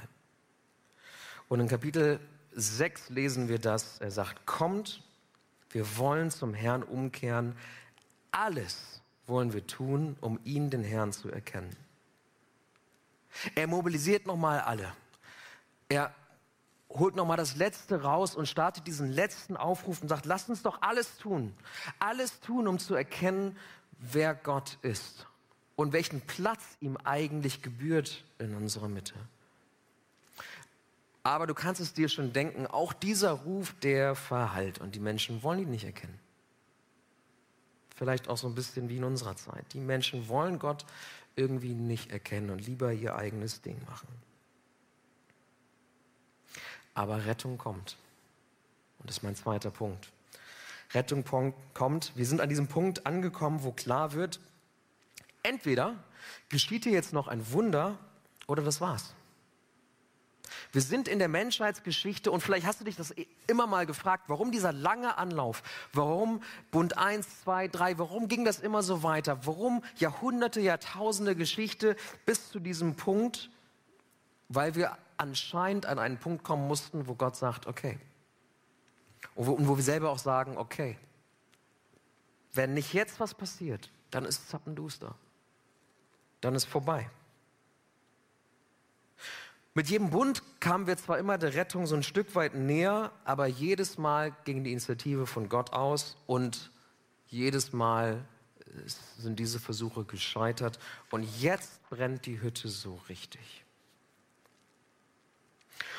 Und 1.48 1.60
in 1.60 1.68
Kapitel 1.68 2.20
6 2.56 3.10
lesen 3.10 3.48
wir 3.48 3.58
das. 3.58 3.98
Er 3.98 4.10
sagt, 4.10 4.46
kommt, 4.46 5.02
wir 5.70 5.96
wollen 5.98 6.30
zum 6.30 6.54
Herrn 6.54 6.82
umkehren. 6.82 7.54
Alles 8.32 9.02
wollen 9.26 9.52
wir 9.52 9.66
tun, 9.66 10.16
um 10.20 10.40
ihn, 10.44 10.70
den 10.70 10.82
Herrn, 10.82 11.12
zu 11.12 11.30
erkennen. 11.30 11.76
Er 13.54 13.66
mobilisiert 13.66 14.26
nochmal 14.26 14.60
alle. 14.60 14.92
Er 15.88 16.14
holt 16.88 17.14
nochmal 17.14 17.36
das 17.36 17.56
Letzte 17.56 18.02
raus 18.02 18.34
und 18.34 18.48
startet 18.48 18.86
diesen 18.86 19.10
letzten 19.10 19.56
Aufruf 19.56 20.00
und 20.00 20.08
sagt, 20.08 20.24
lasst 20.24 20.48
uns 20.48 20.62
doch 20.62 20.80
alles 20.80 21.18
tun. 21.18 21.54
Alles 21.98 22.40
tun, 22.40 22.66
um 22.66 22.78
zu 22.78 22.94
erkennen, 22.94 23.56
wer 23.98 24.34
Gott 24.34 24.78
ist 24.82 25.26
und 25.74 25.92
welchen 25.92 26.22
Platz 26.22 26.62
ihm 26.80 26.96
eigentlich 27.04 27.62
gebührt 27.62 28.24
in 28.38 28.54
unserer 28.54 28.88
Mitte. 28.88 29.14
Aber 31.26 31.48
du 31.48 31.54
kannst 31.54 31.80
es 31.80 31.92
dir 31.92 32.08
schon 32.08 32.32
denken, 32.32 32.68
auch 32.68 32.92
dieser 32.92 33.32
Ruf, 33.32 33.74
der 33.82 34.14
verhallt 34.14 34.78
und 34.78 34.94
die 34.94 35.00
Menschen 35.00 35.42
wollen 35.42 35.58
ihn 35.58 35.72
nicht 35.72 35.82
erkennen. 35.82 36.20
Vielleicht 37.96 38.28
auch 38.28 38.36
so 38.36 38.46
ein 38.46 38.54
bisschen 38.54 38.88
wie 38.88 38.98
in 38.98 39.02
unserer 39.02 39.34
Zeit. 39.34 39.64
Die 39.72 39.80
Menschen 39.80 40.28
wollen 40.28 40.60
Gott 40.60 40.86
irgendwie 41.34 41.74
nicht 41.74 42.12
erkennen 42.12 42.50
und 42.50 42.64
lieber 42.64 42.92
ihr 42.92 43.16
eigenes 43.16 43.60
Ding 43.60 43.76
machen. 43.86 44.06
Aber 46.94 47.26
Rettung 47.26 47.58
kommt. 47.58 47.96
Und 49.00 49.10
das 49.10 49.16
ist 49.16 49.22
mein 49.24 49.34
zweiter 49.34 49.72
Punkt. 49.72 50.12
Rettung 50.94 51.24
kommt. 51.74 52.12
Wir 52.14 52.26
sind 52.26 52.40
an 52.40 52.48
diesem 52.48 52.68
Punkt 52.68 53.04
angekommen, 53.04 53.64
wo 53.64 53.72
klar 53.72 54.12
wird, 54.12 54.38
entweder 55.42 55.96
geschieht 56.50 56.84
hier 56.84 56.92
jetzt 56.92 57.12
noch 57.12 57.26
ein 57.26 57.50
Wunder 57.50 57.98
oder 58.46 58.62
das 58.62 58.80
war's. 58.80 59.12
Wir 60.72 60.82
sind 60.82 61.08
in 61.08 61.18
der 61.18 61.28
Menschheitsgeschichte 61.28 62.30
und 62.30 62.40
vielleicht 62.40 62.66
hast 62.66 62.80
du 62.80 62.84
dich 62.84 62.96
das 62.96 63.14
immer 63.46 63.66
mal 63.66 63.86
gefragt, 63.86 64.24
warum 64.28 64.52
dieser 64.52 64.72
lange 64.72 65.18
Anlauf, 65.18 65.62
warum 65.92 66.42
Bund 66.70 66.98
1, 66.98 67.42
2, 67.42 67.68
3, 67.68 67.98
warum 67.98 68.28
ging 68.28 68.44
das 68.44 68.60
immer 68.60 68.82
so 68.82 69.02
weiter, 69.02 69.46
warum 69.46 69.82
Jahrhunderte, 69.96 70.60
Jahrtausende 70.60 71.36
Geschichte 71.36 71.96
bis 72.24 72.50
zu 72.50 72.60
diesem 72.60 72.96
Punkt, 72.96 73.50
weil 74.48 74.74
wir 74.74 74.96
anscheinend 75.16 75.86
an 75.86 75.98
einen 75.98 76.18
Punkt 76.18 76.44
kommen 76.44 76.66
mussten, 76.66 77.06
wo 77.06 77.14
Gott 77.14 77.36
sagt, 77.36 77.66
okay. 77.66 77.98
Und 79.34 79.46
wo, 79.46 79.52
und 79.52 79.68
wo 79.68 79.76
wir 79.76 79.84
selber 79.84 80.10
auch 80.10 80.18
sagen, 80.18 80.56
okay, 80.56 80.98
wenn 82.52 82.74
nicht 82.74 82.94
jetzt 82.94 83.20
was 83.20 83.34
passiert, 83.34 83.90
dann 84.10 84.24
ist 84.24 84.48
zappenduster. 84.48 85.14
Dann 86.40 86.54
ist 86.54 86.64
vorbei. 86.64 87.10
Mit 89.76 89.90
jedem 89.90 90.08
Bund 90.08 90.42
kamen 90.58 90.86
wir 90.86 90.96
zwar 90.96 91.18
immer 91.18 91.36
der 91.36 91.52
Rettung 91.52 91.86
so 91.86 91.94
ein 91.94 92.02
Stück 92.02 92.34
weit 92.34 92.54
näher, 92.54 93.12
aber 93.24 93.46
jedes 93.46 93.98
Mal 93.98 94.34
ging 94.44 94.64
die 94.64 94.72
Initiative 94.72 95.26
von 95.26 95.50
Gott 95.50 95.74
aus 95.74 96.16
und 96.24 96.70
jedes 97.26 97.74
Mal 97.74 98.24
äh, 98.60 98.88
sind 99.18 99.38
diese 99.38 99.60
Versuche 99.60 100.04
gescheitert 100.04 100.78
und 101.10 101.24
jetzt 101.42 101.86
brennt 101.90 102.24
die 102.24 102.40
Hütte 102.40 102.70
so 102.70 102.98
richtig. 103.10 103.66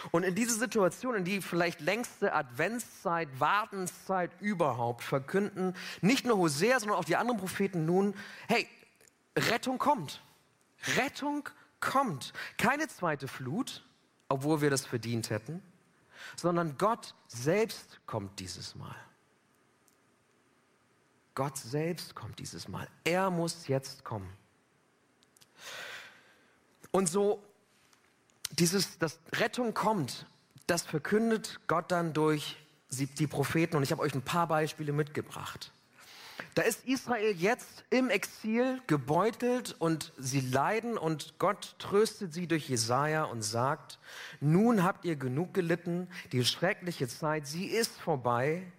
Und 0.09 0.23
in 0.23 0.33
diese 0.33 0.57
Situation, 0.57 1.13
in 1.13 1.23
die 1.23 1.39
vielleicht 1.39 1.79
längste 1.79 2.33
Adventszeit, 2.33 3.29
Wartenszeit 3.39 4.31
überhaupt, 4.41 5.03
verkünden 5.03 5.75
nicht 6.01 6.25
nur 6.25 6.37
Hosea, 6.37 6.79
sondern 6.79 6.97
auch 6.97 7.05
die 7.05 7.15
anderen 7.15 7.39
Propheten 7.39 7.85
nun, 7.85 8.15
hey, 8.47 8.67
Rettung 9.37 9.77
kommt. 9.77 10.23
Rettung 10.95 11.43
kommt. 11.43 11.66
Keine 11.79 12.87
zweite 12.87 13.27
Flut, 13.27 13.85
obwohl 14.29 14.61
wir 14.61 14.69
das 14.69 14.85
verdient 14.85 15.29
hätten, 15.29 15.61
sondern 16.35 16.77
Gott 16.77 17.15
selbst 17.27 17.99
kommt 18.05 18.39
dieses 18.39 18.75
Mal. 18.75 18.95
Gott 21.35 21.57
selbst 21.57 22.15
kommt 22.15 22.39
dieses 22.39 22.67
Mal. 22.67 22.87
Er 23.03 23.29
muss 23.29 23.67
jetzt 23.67 24.03
kommen. 24.03 24.31
Und 26.91 27.07
so 27.07 27.43
dieses, 28.51 28.97
dass 28.97 29.19
Rettung 29.33 29.73
kommt, 29.73 30.25
das 30.65 30.81
verkündet 30.81 31.59
Gott 31.67 31.91
dann 31.91 32.13
durch 32.13 32.57
die 32.89 33.27
Propheten 33.27 33.77
und 33.77 33.83
ich 33.83 33.91
habe 33.91 34.01
euch 34.01 34.15
ein 34.15 34.23
paar 34.23 34.47
Beispiele 34.47 34.93
mitgebracht. 34.93 35.71
Da 36.53 36.61
ist 36.61 36.85
Israel 36.85 37.31
jetzt 37.35 37.85
im 37.89 38.09
Exil 38.09 38.81
gebeutelt 38.87 39.75
und 39.79 40.13
sie 40.17 40.41
leiden 40.41 40.97
und 40.97 41.39
Gott 41.39 41.75
tröstet 41.79 42.33
sie 42.33 42.47
durch 42.47 42.69
Jesaja 42.69 43.23
und 43.23 43.41
sagt: 43.41 43.99
Nun 44.39 44.83
habt 44.83 45.05
ihr 45.05 45.15
genug 45.15 45.53
gelitten, 45.53 46.07
die 46.31 46.45
schreckliche 46.45 47.07
Zeit, 47.07 47.47
sie 47.47 47.65
ist 47.65 47.99
vorbei. 47.99 48.71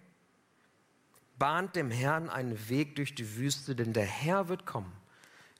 Bahnt 1.37 1.75
dem 1.75 1.89
Herrn 1.89 2.29
einen 2.29 2.69
Weg 2.69 2.95
durch 2.97 3.15
die 3.15 3.37
Wüste, 3.37 3.75
denn 3.75 3.93
der 3.93 4.05
Herr 4.05 4.49
wird 4.49 4.65
kommen 4.65 4.91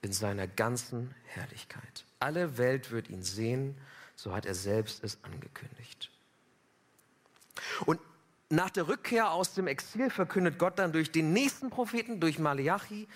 in 0.01 0.11
seiner 0.11 0.47
ganzen 0.47 1.15
Herrlichkeit. 1.25 2.05
Alle 2.19 2.57
Welt 2.57 2.91
wird 2.91 3.09
ihn 3.09 3.23
sehen, 3.23 3.77
so 4.15 4.33
hat 4.33 4.45
er 4.45 4.55
selbst 4.55 5.03
es 5.03 5.23
angekündigt. 5.23 6.11
Und 7.85 7.99
nach 8.49 8.69
der 8.69 8.87
Rückkehr 8.87 9.31
aus 9.31 9.53
dem 9.53 9.67
Exil 9.67 10.09
verkündet 10.09 10.57
Gott 10.57 10.79
dann 10.79 10.91
durch 10.91 11.11
den 11.11 11.33
nächsten 11.33 11.69
Propheten, 11.69 12.19
durch 12.19 12.39
Malachi, 12.39 13.07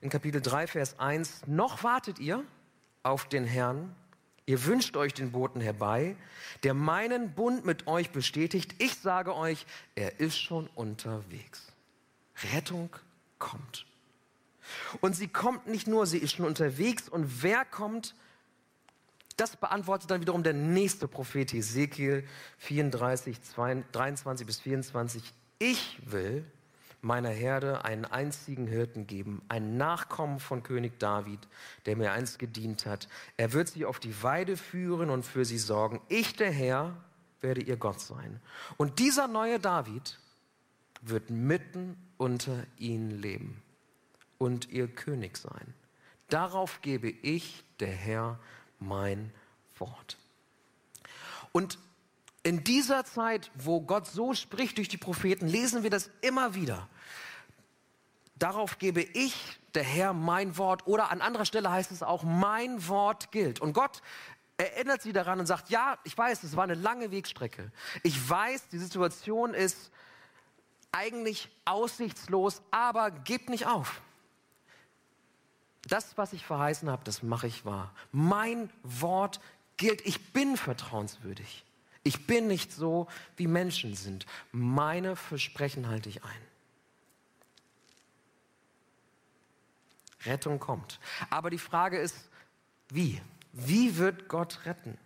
in 0.00 0.10
Kapitel 0.10 0.42
3, 0.42 0.66
Vers 0.66 0.98
1, 0.98 1.46
noch 1.46 1.82
wartet 1.82 2.18
ihr 2.18 2.44
auf 3.02 3.28
den 3.28 3.44
Herrn, 3.44 3.94
ihr 4.44 4.64
wünscht 4.66 4.96
euch 4.96 5.14
den 5.14 5.32
Boten 5.32 5.60
herbei, 5.60 6.16
der 6.64 6.74
meinen 6.74 7.32
Bund 7.34 7.64
mit 7.64 7.86
euch 7.86 8.10
bestätigt. 8.10 8.74
Ich 8.78 8.96
sage 8.96 9.34
euch, 9.34 9.66
er 9.94 10.20
ist 10.20 10.38
schon 10.38 10.68
unterwegs. 10.74 11.72
Rettung 12.52 12.90
kommt. 13.38 13.86
Und 15.00 15.14
sie 15.14 15.28
kommt 15.28 15.66
nicht 15.66 15.86
nur, 15.86 16.06
sie 16.06 16.18
ist 16.18 16.32
schon 16.32 16.46
unterwegs. 16.46 17.08
Und 17.08 17.42
wer 17.42 17.64
kommt? 17.64 18.14
Das 19.36 19.56
beantwortet 19.56 20.10
dann 20.10 20.20
wiederum 20.20 20.42
der 20.42 20.54
nächste 20.54 21.08
Prophet 21.08 21.52
Ezekiel 21.52 22.26
34, 22.58 23.38
23 23.92 24.46
bis 24.46 24.60
24. 24.60 25.22
Ich 25.58 26.00
will 26.10 26.44
meiner 27.02 27.28
Herde 27.28 27.84
einen 27.84 28.04
einzigen 28.04 28.66
Hirten 28.66 29.06
geben, 29.06 29.42
einen 29.48 29.76
Nachkommen 29.76 30.40
von 30.40 30.62
König 30.62 30.98
David, 30.98 31.40
der 31.84 31.96
mir 31.96 32.12
einst 32.12 32.38
gedient 32.38 32.86
hat. 32.86 33.08
Er 33.36 33.52
wird 33.52 33.68
sie 33.68 33.84
auf 33.84 34.00
die 34.00 34.22
Weide 34.22 34.56
führen 34.56 35.10
und 35.10 35.24
für 35.24 35.44
sie 35.44 35.58
sorgen. 35.58 36.00
Ich, 36.08 36.34
der 36.34 36.50
Herr, 36.50 36.96
werde 37.40 37.60
ihr 37.60 37.76
Gott 37.76 38.00
sein. 38.00 38.40
Und 38.76 38.98
dieser 38.98 39.28
neue 39.28 39.60
David 39.60 40.18
wird 41.02 41.30
mitten 41.30 41.96
unter 42.16 42.64
ihnen 42.78 43.10
leben 43.10 43.62
und 44.38 44.70
ihr 44.70 44.88
König 44.88 45.36
sein. 45.36 45.74
Darauf 46.28 46.80
gebe 46.80 47.08
ich, 47.08 47.62
der 47.78 47.92
Herr, 47.92 48.38
mein 48.78 49.32
Wort. 49.78 50.16
Und 51.52 51.78
in 52.42 52.62
dieser 52.62 53.04
Zeit, 53.04 53.50
wo 53.54 53.80
Gott 53.80 54.06
so 54.06 54.34
spricht 54.34 54.78
durch 54.78 54.88
die 54.88 54.98
Propheten, 54.98 55.48
lesen 55.48 55.82
wir 55.82 55.90
das 55.90 56.10
immer 56.20 56.54
wieder. 56.54 56.88
Darauf 58.38 58.78
gebe 58.78 59.02
ich, 59.02 59.58
der 59.74 59.82
Herr, 59.82 60.12
mein 60.12 60.56
Wort. 60.58 60.86
Oder 60.86 61.10
an 61.10 61.20
anderer 61.20 61.44
Stelle 61.44 61.70
heißt 61.70 61.90
es 61.90 62.02
auch, 62.02 62.22
mein 62.22 62.86
Wort 62.88 63.32
gilt. 63.32 63.60
Und 63.60 63.72
Gott 63.72 64.02
erinnert 64.58 65.02
sie 65.02 65.12
daran 65.12 65.40
und 65.40 65.46
sagt, 65.46 65.70
ja, 65.70 65.98
ich 66.04 66.16
weiß, 66.16 66.42
es 66.42 66.56
war 66.56 66.64
eine 66.64 66.74
lange 66.74 67.10
Wegstrecke. 67.10 67.72
Ich 68.02 68.28
weiß, 68.28 68.68
die 68.68 68.78
Situation 68.78 69.54
ist 69.54 69.90
eigentlich 70.92 71.48
aussichtslos, 71.64 72.62
aber 72.70 73.10
gebt 73.10 73.48
nicht 73.48 73.66
auf. 73.66 74.00
Das, 75.86 76.18
was 76.18 76.32
ich 76.32 76.44
verheißen 76.44 76.90
habe, 76.90 77.04
das 77.04 77.22
mache 77.22 77.46
ich 77.46 77.64
wahr. 77.64 77.92
Mein 78.12 78.70
Wort 78.82 79.40
gilt. 79.76 80.04
Ich 80.06 80.32
bin 80.32 80.56
vertrauenswürdig. 80.56 81.64
Ich 82.02 82.26
bin 82.26 82.46
nicht 82.46 82.72
so, 82.72 83.08
wie 83.36 83.46
Menschen 83.46 83.94
sind. 83.94 84.26
Meine 84.52 85.16
Versprechen 85.16 85.88
halte 85.88 86.08
ich 86.08 86.24
ein. 86.24 86.46
Rettung 90.24 90.58
kommt. 90.58 90.98
Aber 91.30 91.50
die 91.50 91.58
Frage 91.58 91.98
ist, 91.98 92.30
wie? 92.88 93.20
Wie 93.52 93.96
wird 93.96 94.28
Gott 94.28 94.60
retten? 94.66 94.98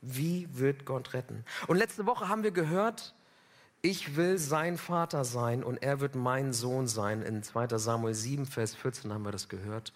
Wie 0.00 0.48
wird 0.56 0.86
Gott 0.86 1.12
retten? 1.12 1.44
Und 1.66 1.76
letzte 1.76 2.06
Woche 2.06 2.28
haben 2.28 2.42
wir 2.42 2.52
gehört, 2.52 3.14
ich 3.82 4.16
will 4.16 4.38
sein 4.38 4.76
Vater 4.76 5.24
sein 5.24 5.64
und 5.64 5.82
er 5.82 6.00
wird 6.00 6.14
mein 6.14 6.52
Sohn 6.52 6.86
sein. 6.86 7.22
In 7.22 7.42
2 7.42 7.78
Samuel 7.78 8.14
7, 8.14 8.46
Vers 8.46 8.74
14 8.74 9.12
haben 9.12 9.24
wir 9.24 9.32
das 9.32 9.48
gehört. 9.48 9.92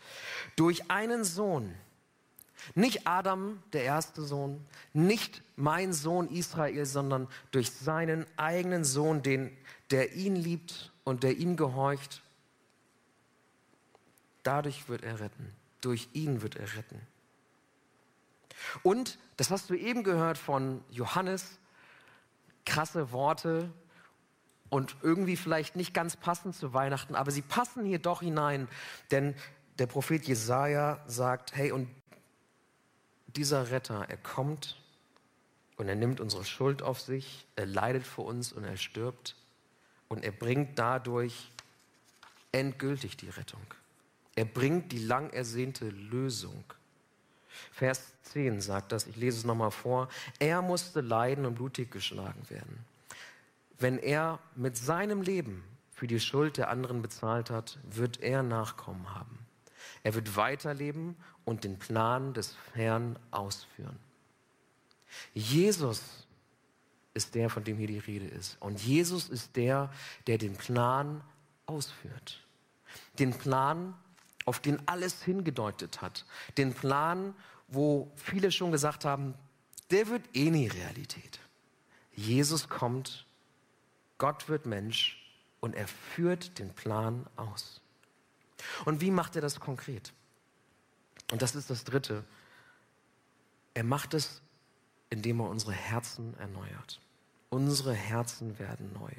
Durch 0.57 0.90
einen 0.90 1.25
Sohn, 1.25 1.75
nicht 2.75 3.07
Adam, 3.07 3.62
der 3.75 3.85
erste 3.85 4.23
Sohn, 4.23 4.64
nicht 4.94 5.42
mein 5.57 5.92
Sohn 5.92 6.29
Israel, 6.29 6.87
sondern 6.87 7.29
durch 7.51 7.70
seinen 7.73 8.27
eigenen 8.38 8.85
Sohn, 8.85 9.23
den, 9.23 9.55
der 9.90 10.14
ihn 10.14 10.37
liebt 10.37 10.90
und 11.05 11.23
der 11.23 11.37
ihm 11.37 11.57
gehorcht. 11.57 12.23
Dadurch 14.42 14.88
wird 14.88 15.03
er 15.03 15.20
retten. 15.20 15.53
Durch 15.83 16.09
ihn 16.14 16.40
wird 16.40 16.57
er 16.57 16.75
retten. 16.77 17.01
Und, 18.83 19.18
das 19.37 19.51
hast 19.51 19.68
du 19.68 19.75
eben 19.75 20.05
gehört 20.05 20.38
von 20.38 20.83
Johannes, 20.90 21.59
krasse 22.64 23.12
Worte 23.12 23.72
und 24.70 24.96
irgendwie 25.03 25.37
vielleicht 25.37 25.77
nicht 25.77 25.94
ganz 25.94 26.16
passend 26.16 26.55
zu 26.57 26.72
Weihnachten, 26.74 27.14
aber 27.14 27.31
sie 27.31 27.42
passen 27.42 27.85
hier 27.85 27.98
doch 27.98 28.22
hinein, 28.22 28.68
denn 29.11 29.35
der 29.79 29.87
Prophet 29.87 30.24
Jesaja 30.24 31.03
sagt: 31.07 31.55
Hey, 31.55 31.72
und 31.72 31.88
dieser 33.27 33.70
Retter, 33.70 34.07
er 34.09 34.16
kommt 34.16 34.81
und 35.77 35.88
er 35.88 35.96
nimmt 35.96 36.20
unsere 36.20 36.44
Schuld 36.44 36.83
auf 36.83 37.00
sich, 37.00 37.46
er 37.57 37.66
leidet 37.66 38.05
für 38.05 38.22
uns 38.22 38.53
und 38.53 38.64
er 38.64 38.77
stirbt 38.77 39.37
und 40.09 40.24
er 40.24 40.33
bringt 40.33 40.79
dadurch 40.79 41.50
endgültig 42.53 43.16
die 43.16 43.29
Rettung. 43.29 43.66
Er 44.37 44.44
bringt 44.44 44.92
die 44.92 44.98
lang 44.98 45.31
ersehnte 45.31 45.88
Lösung. 45.88 46.64
Vers 47.73 48.03
10 48.25 48.61
sagt 48.61 48.93
das, 48.93 49.07
ich 49.07 49.17
lese 49.17 49.38
es 49.38 49.45
nochmal 49.45 49.71
vor. 49.71 50.09
Er 50.38 50.62
musste 50.62 51.01
leiden 51.01 51.47
und 51.47 51.55
blutig 51.55 51.90
geschlagen 51.90 52.43
werden. 52.49 52.85
Wenn 53.79 53.99
er 53.99 54.38
mit 54.55 54.77
seinem 54.77 55.23
Leben 55.23 55.64
für 55.93 56.07
die 56.07 56.21
Schuld 56.21 56.57
der 56.57 56.71
anderen 56.71 57.03
bezahlt 57.03 57.51
hat, 57.51 57.79
wird 57.90 58.21
er 58.21 58.43
Nachkommen 58.43 59.14
haben. 59.14 59.38
Er 60.03 60.14
wird 60.14 60.37
weiterleben 60.37 61.17
und 61.45 61.64
den 61.64 61.79
Plan 61.79 62.35
des 62.35 62.57
Herrn 62.75 63.19
ausführen. 63.31 63.99
Jesus 65.33 66.27
ist 67.14 67.35
der, 67.35 67.49
von 67.49 67.64
dem 67.64 67.79
hier 67.79 67.87
die 67.87 67.99
Rede 67.99 68.27
ist. 68.27 68.57
Und 68.61 68.81
Jesus 68.81 69.29
ist 69.29 69.57
der, 69.57 69.90
der 70.27 70.38
den 70.38 70.55
Plan 70.55 71.23
ausführt. 71.67 72.40
Den 73.19 73.33
Plan, 73.33 73.95
auf 74.44 74.61
den 74.61 74.87
alles 74.88 75.22
hingedeutet 75.22 76.02
hat. 76.02 76.24
Den 76.59 76.74
Plan, 76.74 77.35
wo 77.68 78.12
viele 78.16 78.52
schon 78.52 78.72
gesagt 78.72 79.04
haben, 79.04 79.35
der 79.90 80.09
wird 80.09 80.22
eh 80.35 80.50
nie 80.50 80.68
Realität. 80.68 81.40
Jesus 82.12 82.68
kommt, 82.68 83.26
Gott 84.18 84.48
wird 84.48 84.66
Mensch 84.66 85.20
und 85.61 85.74
er 85.74 85.88
führt 85.88 86.59
den 86.59 86.72
Plan 86.72 87.26
aus. 87.37 87.80
Und 88.85 89.00
wie 89.00 89.11
macht 89.11 89.37
er 89.37 89.42
das 89.42 89.61
konkret? 89.61 90.12
Und 91.33 91.42
das 91.42 91.54
ist 91.54 91.70
das 91.70 91.85
Dritte. 91.85 92.24
Er 93.74 93.85
macht 93.85 94.14
es, 94.14 94.40
indem 95.11 95.40
er 95.40 95.48
unsere 95.48 95.72
Herzen 95.72 96.37
erneuert. 96.38 97.00
Unsere 97.50 97.94
Herzen 97.94 98.59
werden 98.59 98.92
neu. 98.92 99.12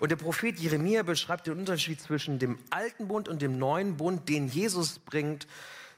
Und 0.00 0.10
der 0.10 0.16
Prophet 0.16 0.58
Jeremia 0.58 1.02
beschreibt 1.02 1.46
den 1.46 1.58
Unterschied 1.58 2.00
zwischen 2.00 2.38
dem 2.38 2.58
alten 2.70 3.08
Bund 3.08 3.28
und 3.28 3.42
dem 3.42 3.58
neuen 3.58 3.96
Bund, 3.96 4.28
den 4.28 4.48
Jesus 4.48 4.98
bringt, 4.98 5.46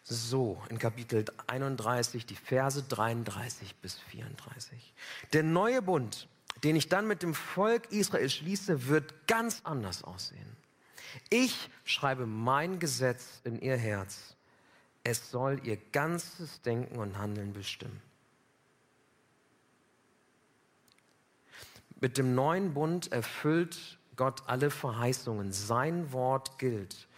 so 0.05 0.61
in 0.69 0.79
Kapitel 0.79 1.25
31, 1.47 2.27
die 2.27 2.37
Verse 2.37 2.83
33 2.83 3.77
bis 3.77 3.99
34. 3.99 4.95
Der 5.33 5.43
neue 5.43 5.83
Bund, 5.83 6.29
den 6.65 6.77
ich 6.77 6.89
dann 6.89 7.07
mit 7.07 7.23
dem 7.23 7.35
Volk 7.35 7.93
Israel 7.93 8.29
schließe, 8.29 8.89
wird 8.89 9.27
ganz 9.27 9.61
anders 9.65 10.03
aussehen. 10.03 10.57
Ich 11.29 11.71
schreibe 11.85 12.27
mein 12.27 12.79
Gesetz 12.79 13.41
in 13.45 13.61
ihr 13.61 13.77
Herz. 13.77 14.37
Es 15.03 15.31
soll 15.31 15.61
ihr 15.65 15.77
ganzes 15.93 16.61
Denken 16.63 16.99
und 16.99 17.19
Handeln 17.19 17.53
bestimmen. 17.53 18.03
Mit 22.01 22.19
dem 22.19 22.35
neuen 22.35 22.75
Bund 22.75 23.13
erfüllt 23.13 23.99
Gott 24.17 24.43
alle 24.47 24.71
Verheißungen. 24.71 25.53
Sein 25.53 26.13
Wort 26.13 26.59
gilt. 26.59 27.09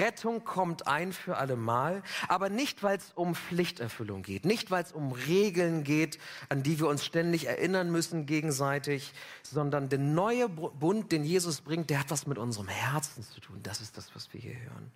Rettung 0.00 0.44
kommt 0.44 0.86
ein 0.86 1.12
für 1.12 1.36
alle 1.36 1.56
Mal, 1.56 2.02
aber 2.28 2.48
nicht, 2.48 2.82
weil 2.82 2.98
es 2.98 3.12
um 3.14 3.34
Pflichterfüllung 3.34 4.22
geht, 4.22 4.44
nicht, 4.44 4.70
weil 4.70 4.82
es 4.82 4.92
um 4.92 5.12
Regeln 5.12 5.84
geht, 5.84 6.18
an 6.48 6.62
die 6.62 6.78
wir 6.78 6.88
uns 6.88 7.04
ständig 7.04 7.46
erinnern 7.46 7.90
müssen 7.90 8.26
gegenseitig, 8.26 9.12
sondern 9.42 9.88
der 9.88 9.98
neue 9.98 10.48
Bund, 10.48 11.12
den 11.12 11.24
Jesus 11.24 11.60
bringt, 11.60 11.90
der 11.90 12.00
hat 12.00 12.10
was 12.10 12.26
mit 12.26 12.38
unserem 12.38 12.68
Herzen 12.68 13.22
zu 13.22 13.40
tun. 13.40 13.60
Das 13.62 13.80
ist 13.80 13.96
das, 13.96 14.14
was 14.14 14.32
wir 14.32 14.40
hier 14.40 14.58
hören. 14.60 14.90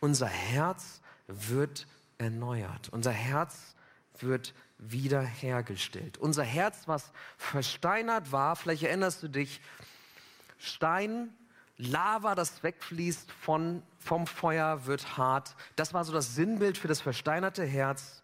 Unser 0.00 0.26
Herz 0.26 1.00
wird 1.26 1.86
erneuert. 2.18 2.88
Unser 2.90 3.12
Herz 3.12 3.74
wird 4.18 4.54
wiederhergestellt. 4.90 6.18
Unser 6.18 6.42
Herz, 6.42 6.86
was 6.86 7.12
versteinert 7.36 8.32
war, 8.32 8.56
vielleicht 8.56 8.82
erinnerst 8.82 9.22
du 9.22 9.28
dich, 9.28 9.60
Stein, 10.58 11.32
Lava, 11.76 12.34
das 12.34 12.62
wegfließt 12.62 13.30
von, 13.32 13.82
vom 13.98 14.26
Feuer, 14.26 14.86
wird 14.86 15.16
hart. 15.16 15.56
Das 15.76 15.94
war 15.94 16.04
so 16.04 16.12
das 16.12 16.34
Sinnbild 16.34 16.78
für 16.78 16.88
das 16.88 17.00
versteinerte 17.00 17.64
Herz. 17.64 18.22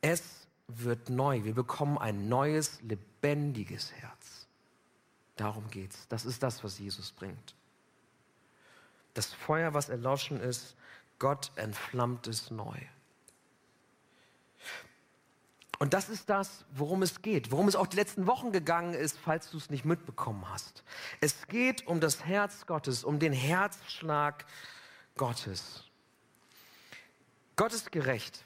Es 0.00 0.48
wird 0.66 1.10
neu. 1.10 1.44
Wir 1.44 1.54
bekommen 1.54 1.98
ein 1.98 2.28
neues, 2.28 2.80
lebendiges 2.82 3.92
Herz. 3.92 4.48
Darum 5.36 5.68
geht's. 5.70 6.06
Das 6.08 6.24
ist 6.24 6.42
das, 6.42 6.64
was 6.64 6.78
Jesus 6.78 7.12
bringt. 7.12 7.54
Das 9.14 9.32
Feuer, 9.32 9.74
was 9.74 9.88
erloschen 9.88 10.40
ist, 10.40 10.76
Gott 11.18 11.52
entflammt 11.56 12.26
es 12.26 12.50
neu. 12.50 12.78
Und 15.78 15.94
das 15.94 16.08
ist 16.08 16.30
das, 16.30 16.64
worum 16.74 17.02
es 17.02 17.22
geht, 17.22 17.50
worum 17.50 17.66
es 17.66 17.76
auch 17.76 17.86
die 17.86 17.96
letzten 17.96 18.26
Wochen 18.26 18.52
gegangen 18.52 18.94
ist, 18.94 19.18
falls 19.18 19.50
du 19.50 19.56
es 19.56 19.68
nicht 19.68 19.84
mitbekommen 19.84 20.48
hast. 20.48 20.84
Es 21.20 21.48
geht 21.48 21.86
um 21.86 22.00
das 22.00 22.24
Herz 22.24 22.66
Gottes, 22.66 23.02
um 23.02 23.18
den 23.18 23.32
Herzschlag 23.32 24.44
Gottes. 25.16 25.84
Gott 27.56 27.72
ist 27.72 27.92
gerecht 27.92 28.44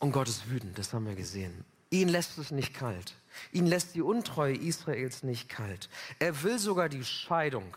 und 0.00 0.12
Gott 0.12 0.28
ist 0.28 0.50
wütend, 0.50 0.78
das 0.78 0.92
haben 0.92 1.06
wir 1.06 1.14
gesehen. 1.14 1.64
Ihn 1.90 2.08
lässt 2.08 2.36
es 2.38 2.50
nicht 2.50 2.74
kalt. 2.74 3.14
Ihn 3.52 3.66
lässt 3.66 3.94
die 3.94 4.02
Untreue 4.02 4.54
Israels 4.54 5.22
nicht 5.22 5.48
kalt. 5.48 5.88
Er 6.18 6.42
will 6.42 6.58
sogar 6.58 6.88
die 6.88 7.04
Scheidung, 7.04 7.76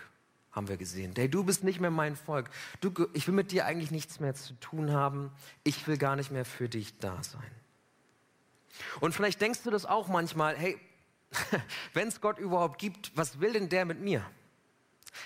haben 0.52 0.68
wir 0.68 0.78
gesehen. 0.78 1.14
Hey, 1.16 1.30
du 1.30 1.44
bist 1.44 1.64
nicht 1.64 1.80
mehr 1.80 1.92
mein 1.92 2.16
Volk. 2.16 2.50
Du, 2.82 2.92
ich 3.14 3.28
will 3.28 3.34
mit 3.34 3.52
dir 3.52 3.66
eigentlich 3.66 3.92
nichts 3.92 4.20
mehr 4.20 4.36
zu 4.36 4.54
tun 4.56 4.92
haben. 4.92 5.32
Ich 5.64 5.88
will 5.88 5.98
gar 5.98 6.16
nicht 6.16 6.32
mehr 6.32 6.46
für 6.46 6.68
dich 6.68 7.00
da 7.00 7.24
sein. 7.24 7.61
Und 9.00 9.14
vielleicht 9.14 9.42
denkst 9.42 9.64
du 9.64 9.70
das 9.70 9.86
auch 9.86 10.08
manchmal, 10.08 10.58
hey, 10.58 10.80
wenn 11.94 12.08
es 12.08 12.22
Gott 12.22 12.40
überhaupt 12.40 12.80
gibt, 12.80 13.16
was 13.16 13.40
will 13.40 13.54
denn 13.54 13.70
der 13.70 13.86
mit 13.86 14.00
mir? 14.00 14.26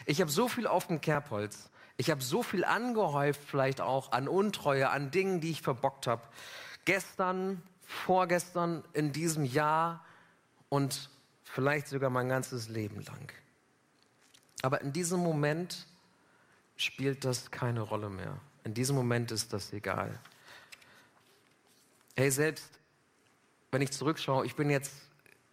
Ich 0.05 0.21
habe 0.21 0.31
so 0.31 0.47
viel 0.47 0.67
auf 0.67 0.88
dem 0.88 1.01
Kerbholz. 1.01 1.69
Ich 1.97 2.12
habe 2.12 2.21
so 2.21 2.43
viel 2.43 2.65
angehäuft, 2.65 3.39
vielleicht 3.45 3.79
auch 3.81 4.12
an 4.12 4.27
Untreue, 4.27 4.89
an 4.89 5.12
Dingen, 5.12 5.39
die 5.39 5.51
ich 5.51 5.62
verbockt 5.62 6.08
habe. 6.08 6.21
Gestern, 6.84 7.62
vorgestern, 7.84 8.84
in 8.93 9.13
diesem 9.13 9.45
Jahr 9.45 10.03
und 10.69 11.10
vielleicht 11.43 11.88
sogar 11.88 12.10
mein 12.10 12.27
ganzes 12.27 12.67
Leben 12.67 13.01
lang. 13.05 13.31
Aber 14.62 14.81
in 14.81 14.91
diesem 14.91 15.21
Moment 15.21 15.88
spielt 16.75 17.23
das 17.23 17.51
keine 17.51 17.81
Rolle 17.81 18.10
mehr. 18.10 18.38
In 18.63 18.73
diesem 18.73 18.95
Moment 18.95 19.31
ist 19.31 19.53
das 19.53 19.71
egal. 19.71 20.19
Hey, 22.17 22.31
selbst 22.31 22.69
wenn 23.75 23.81
ich 23.81 23.91
zurückschaue, 23.91 24.45
ich 24.45 24.55
bin 24.55 24.69
jetzt 24.69 24.93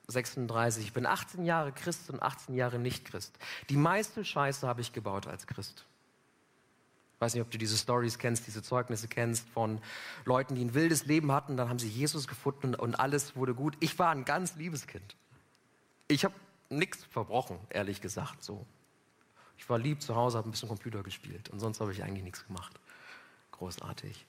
36, 0.06 0.84
ich 0.84 0.92
bin 0.92 1.06
18 1.06 1.44
Jahre 1.44 1.72
Christ 1.72 2.08
und 2.08 2.22
18 2.22 2.54
Jahre 2.54 2.78
nicht 2.78 3.04
Christ. 3.04 3.36
Die 3.68 3.76
meiste 3.76 4.24
Scheiße 4.24 4.64
habe 4.64 4.80
ich 4.80 4.92
gebaut 4.92 5.26
als 5.26 5.48
Christ. 5.48 5.84
Ich 7.14 7.20
weiß 7.20 7.34
nicht, 7.34 7.42
ob 7.42 7.50
du 7.50 7.58
diese 7.58 7.76
Stories 7.76 8.18
kennst, 8.18 8.46
diese 8.46 8.62
Zeugnisse 8.62 9.08
kennst 9.08 9.48
von 9.48 9.80
Leuten, 10.24 10.54
die 10.54 10.64
ein 10.64 10.72
wildes 10.72 11.04
Leben 11.06 11.32
hatten, 11.32 11.56
dann 11.56 11.68
haben 11.68 11.80
sie 11.80 11.88
Jesus 11.88 12.28
gefunden 12.28 12.76
und 12.76 12.94
alles 12.94 13.34
wurde 13.34 13.56
gut. 13.56 13.76
Ich 13.80 13.98
war 13.98 14.12
ein 14.12 14.24
ganz 14.24 14.54
liebes 14.54 14.86
Kind. 14.86 15.16
Ich 16.06 16.24
habe 16.24 16.34
nichts 16.68 17.02
verbrochen, 17.02 17.58
ehrlich 17.70 18.00
gesagt, 18.00 18.44
so. 18.44 18.64
Ich 19.58 19.68
war 19.68 19.80
lieb 19.80 20.00
zu 20.00 20.14
Hause, 20.14 20.38
habe 20.38 20.48
ein 20.48 20.52
bisschen 20.52 20.68
Computer 20.68 21.02
gespielt 21.02 21.48
und 21.48 21.58
sonst 21.58 21.80
habe 21.80 21.90
ich 21.90 22.04
eigentlich 22.04 22.22
nichts 22.22 22.46
gemacht. 22.46 22.78
Großartig. 23.50 24.26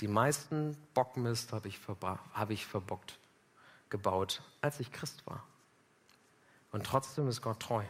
Die 0.00 0.08
meisten 0.08 0.76
Bockmist 0.94 1.52
habe 1.52 1.68
ich, 1.68 1.80
hab 2.32 2.50
ich 2.50 2.66
verbockt, 2.66 3.18
gebaut, 3.90 4.42
als 4.60 4.78
ich 4.80 4.92
Christ 4.92 5.26
war. 5.26 5.44
Und 6.70 6.84
trotzdem 6.84 7.28
ist 7.28 7.42
Gott 7.42 7.60
treu. 7.60 7.84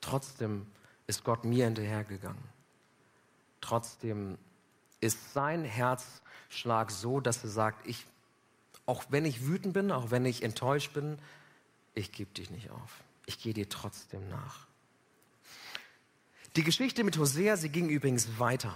Trotzdem 0.00 0.66
ist 1.06 1.24
Gott 1.24 1.44
mir 1.44 1.64
hinterhergegangen. 1.64 2.42
Trotzdem 3.60 4.38
ist 5.00 5.32
sein 5.32 5.64
Herzschlag 5.64 6.90
so, 6.90 7.20
dass 7.20 7.42
er 7.44 7.50
sagt, 7.50 7.86
ich, 7.86 8.06
auch 8.86 9.04
wenn 9.08 9.24
ich 9.24 9.46
wütend 9.46 9.74
bin, 9.74 9.90
auch 9.90 10.10
wenn 10.10 10.26
ich 10.26 10.42
enttäuscht 10.42 10.92
bin, 10.92 11.18
ich 11.94 12.12
gebe 12.12 12.32
dich 12.32 12.50
nicht 12.50 12.70
auf. 12.70 13.02
Ich 13.26 13.38
gehe 13.38 13.54
dir 13.54 13.68
trotzdem 13.68 14.28
nach. 14.28 14.66
Die 16.56 16.62
Geschichte 16.62 17.04
mit 17.04 17.16
Hosea, 17.18 17.56
sie 17.56 17.68
ging 17.68 17.88
übrigens 17.88 18.38
weiter. 18.38 18.74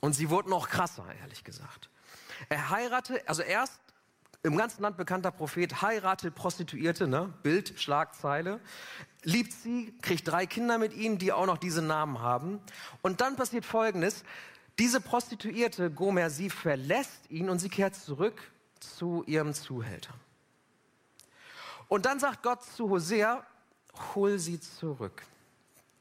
Und 0.00 0.12
sie 0.12 0.30
wurde 0.30 0.50
noch 0.50 0.68
krasser, 0.68 1.06
ehrlich 1.20 1.44
gesagt. 1.44 1.88
Er 2.48 2.70
heiratete, 2.70 3.26
also 3.28 3.42
erst 3.42 3.80
im 4.42 4.56
ganzen 4.56 4.82
Land 4.82 4.96
bekannter 4.96 5.30
Prophet, 5.30 5.82
heiratet 5.82 6.34
Prostituierte, 6.34 7.08
ne? 7.08 7.32
Bild, 7.42 7.80
Schlagzeile, 7.80 8.60
liebt 9.22 9.52
sie, 9.52 9.96
kriegt 10.02 10.28
drei 10.28 10.46
Kinder 10.46 10.78
mit 10.78 10.94
ihnen, 10.94 11.18
die 11.18 11.32
auch 11.32 11.46
noch 11.46 11.58
diese 11.58 11.82
Namen 11.82 12.20
haben. 12.20 12.60
Und 13.02 13.20
dann 13.20 13.36
passiert 13.36 13.64
Folgendes. 13.64 14.24
Diese 14.78 15.00
Prostituierte, 15.00 15.90
Gomer, 15.90 16.30
sie 16.30 16.50
verlässt 16.50 17.30
ihn 17.30 17.48
und 17.48 17.58
sie 17.58 17.70
kehrt 17.70 17.96
zurück 17.96 18.40
zu 18.78 19.24
ihrem 19.26 19.54
Zuhälter. 19.54 20.14
Und 21.88 22.04
dann 22.06 22.20
sagt 22.20 22.42
Gott 22.42 22.62
zu 22.62 22.90
Hosea, 22.90 23.44
hol 24.14 24.38
sie 24.38 24.60
zurück 24.60 25.22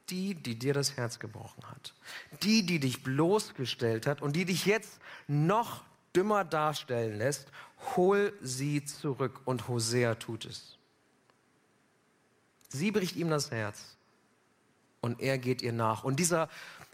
die, 0.09 0.35
die 0.35 0.57
dir 0.57 0.73
das 0.73 0.97
Herz 0.97 1.19
gebrochen 1.19 1.63
hat. 1.69 1.93
Die, 2.43 2.65
die 2.65 2.79
dich 2.79 3.03
bloßgestellt 3.03 4.07
hat 4.07 4.21
und 4.21 4.35
die 4.35 4.45
dich 4.45 4.65
jetzt 4.65 4.99
noch 5.27 5.83
dümmer 6.15 6.45
darstellen 6.45 7.17
lässt, 7.17 7.51
hol 7.95 8.33
sie 8.41 8.85
zurück. 8.85 9.41
Und 9.45 9.67
Hosea 9.67 10.15
tut 10.15 10.45
es. 10.45 10.77
Sie 12.69 12.91
bricht 12.91 13.15
ihm 13.15 13.29
das 13.29 13.51
Herz 13.51 13.97
und 15.01 15.21
er 15.21 15.37
geht 15.37 15.61
ihr 15.61 15.73
nach. 15.73 16.03
Und 16.03 16.19
dieser 16.19 16.49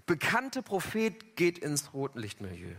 bekannte 0.06 0.62
Prophet 0.62 1.36
geht 1.36 1.58
ins 1.58 1.94
Rotlichtmilieu. 1.94 2.76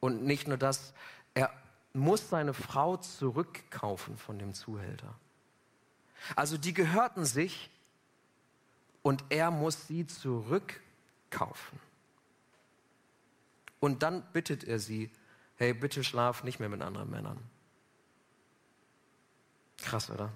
Und 0.00 0.24
nicht 0.24 0.46
nur 0.48 0.56
das, 0.56 0.94
er 1.34 1.52
muss 1.92 2.28
seine 2.28 2.54
Frau 2.54 2.96
zurückkaufen 2.96 4.16
von 4.16 4.38
dem 4.38 4.54
Zuhälter. 4.54 5.18
Also 6.34 6.58
die 6.58 6.74
gehörten 6.74 7.24
sich, 7.24 7.70
und 9.06 9.22
er 9.28 9.52
muss 9.52 9.86
sie 9.86 10.04
zurückkaufen. 10.04 11.78
Und 13.78 14.02
dann 14.02 14.24
bittet 14.32 14.64
er 14.64 14.80
sie, 14.80 15.12
hey, 15.54 15.74
bitte 15.74 16.02
schlaf 16.02 16.42
nicht 16.42 16.58
mehr 16.58 16.68
mit 16.68 16.82
anderen 16.82 17.08
Männern. 17.08 17.38
Krass, 19.80 20.10
oder? 20.10 20.32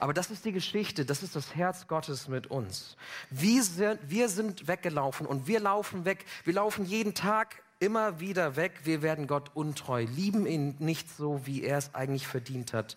Aber 0.00 0.14
das 0.14 0.30
ist 0.30 0.46
die 0.46 0.52
Geschichte, 0.52 1.04
das 1.04 1.22
ist 1.22 1.36
das 1.36 1.54
Herz 1.54 1.86
Gottes 1.86 2.28
mit 2.28 2.46
uns. 2.46 2.96
Wir 3.28 3.62
sind, 3.62 4.00
wir 4.08 4.30
sind 4.30 4.66
weggelaufen 4.66 5.26
und 5.26 5.46
wir 5.46 5.60
laufen 5.60 6.06
weg. 6.06 6.24
Wir 6.44 6.54
laufen 6.54 6.86
jeden 6.86 7.12
Tag 7.12 7.62
immer 7.78 8.20
wieder 8.20 8.56
weg. 8.56 8.72
Wir 8.84 9.02
werden 9.02 9.26
Gott 9.26 9.50
untreu, 9.54 10.04
lieben 10.04 10.46
ihn 10.46 10.76
nicht 10.78 11.14
so, 11.14 11.44
wie 11.44 11.62
er 11.62 11.76
es 11.76 11.94
eigentlich 11.94 12.26
verdient 12.26 12.72
hat. 12.72 12.96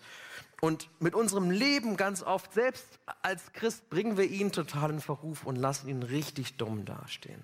Und 0.64 0.90
mit 1.02 1.16
unserem 1.16 1.50
Leben 1.50 1.98
ganz 1.98 2.22
oft, 2.22 2.54
selbst 2.54 2.86
als 3.24 3.52
Christ, 3.52 3.90
bringen 3.90 4.16
wir 4.16 4.26
ihn 4.26 4.52
total 4.52 4.92
in 4.92 5.02
Verruf 5.02 5.44
und 5.44 5.56
lassen 5.56 5.90
ihn 5.90 6.04
richtig 6.04 6.58
dumm 6.58 6.86
dastehen. 6.86 7.42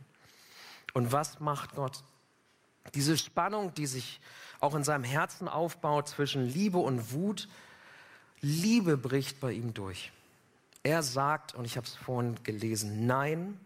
Und 0.94 1.12
was 1.12 1.40
macht 1.40 1.74
Gott? 1.74 2.04
Diese 2.94 3.18
Spannung, 3.18 3.74
die 3.74 3.88
sich 3.88 4.22
auch 4.60 4.76
in 4.76 4.84
seinem 4.84 5.04
Herzen 5.04 5.48
aufbaut 5.48 6.08
zwischen 6.08 6.46
Liebe 6.46 6.78
und 6.78 7.12
Wut, 7.12 7.50
Liebe 8.40 8.98
bricht 8.98 9.40
bei 9.40 9.52
ihm 9.52 9.74
durch. 9.74 10.12
Er 10.84 11.02
sagt, 11.02 11.56
und 11.56 11.66
ich 11.66 11.76
habe 11.76 11.88
es 11.88 11.96
vorhin 11.96 12.36
gelesen, 12.44 13.08
nein, 13.08 13.60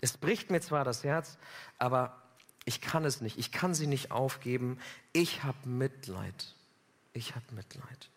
es 0.00 0.16
bricht 0.16 0.52
mir 0.52 0.60
zwar 0.60 0.84
das 0.84 1.02
Herz, 1.02 1.38
aber 1.78 2.22
ich 2.66 2.80
kann 2.80 3.04
es 3.04 3.20
nicht, 3.20 3.36
ich 3.36 3.50
kann 3.50 3.74
sie 3.74 3.88
nicht 3.88 4.12
aufgeben, 4.12 4.78
ich 5.12 5.42
habe 5.42 5.68
Mitleid. 5.68 6.54
Ich 7.14 7.34
habe 7.34 7.44
Mitleid 7.50 8.10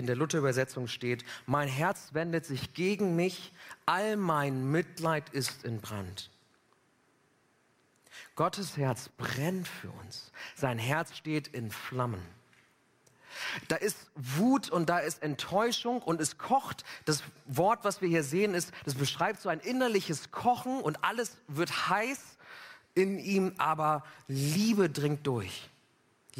in 0.00 0.06
der 0.06 0.16
Luther-Übersetzung 0.16 0.88
steht, 0.88 1.24
mein 1.46 1.68
Herz 1.68 2.08
wendet 2.12 2.44
sich 2.44 2.74
gegen 2.74 3.14
mich, 3.14 3.52
all 3.86 4.16
mein 4.16 4.70
Mitleid 4.70 5.28
ist 5.30 5.64
in 5.64 5.80
Brand. 5.80 6.30
Gottes 8.34 8.76
Herz 8.76 9.10
brennt 9.16 9.68
für 9.68 9.90
uns. 9.90 10.32
Sein 10.56 10.78
Herz 10.78 11.16
steht 11.16 11.48
in 11.48 11.70
Flammen. 11.70 12.22
Da 13.68 13.76
ist 13.76 14.10
Wut 14.14 14.70
und 14.70 14.88
da 14.88 14.98
ist 14.98 15.22
Enttäuschung 15.22 16.02
und 16.02 16.20
es 16.20 16.38
kocht. 16.38 16.84
Das 17.04 17.22
Wort, 17.46 17.84
was 17.84 18.00
wir 18.00 18.08
hier 18.08 18.24
sehen, 18.24 18.54
ist, 18.54 18.72
das 18.84 18.94
beschreibt 18.94 19.40
so 19.40 19.48
ein 19.48 19.60
innerliches 19.60 20.30
Kochen 20.30 20.80
und 20.80 21.04
alles 21.04 21.36
wird 21.46 21.88
heiß 21.88 22.18
in 22.94 23.18
ihm, 23.18 23.54
aber 23.58 24.04
Liebe 24.26 24.90
dringt 24.90 25.26
durch. 25.26 25.69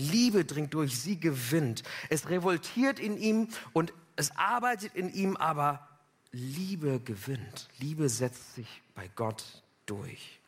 Liebe 0.00 0.44
dringt 0.44 0.74
durch, 0.74 0.98
sie 0.98 1.18
gewinnt. 1.18 1.82
Es 2.08 2.28
revoltiert 2.28 2.98
in 2.98 3.16
ihm 3.16 3.48
und 3.72 3.92
es 4.16 4.36
arbeitet 4.36 4.94
in 4.94 5.12
ihm, 5.12 5.36
aber 5.36 5.88
Liebe 6.32 7.00
gewinnt. 7.00 7.68
Liebe 7.78 8.08
setzt 8.08 8.54
sich 8.54 8.82
bei 8.94 9.08
Gott 9.14 9.44
durch. 9.86 10.40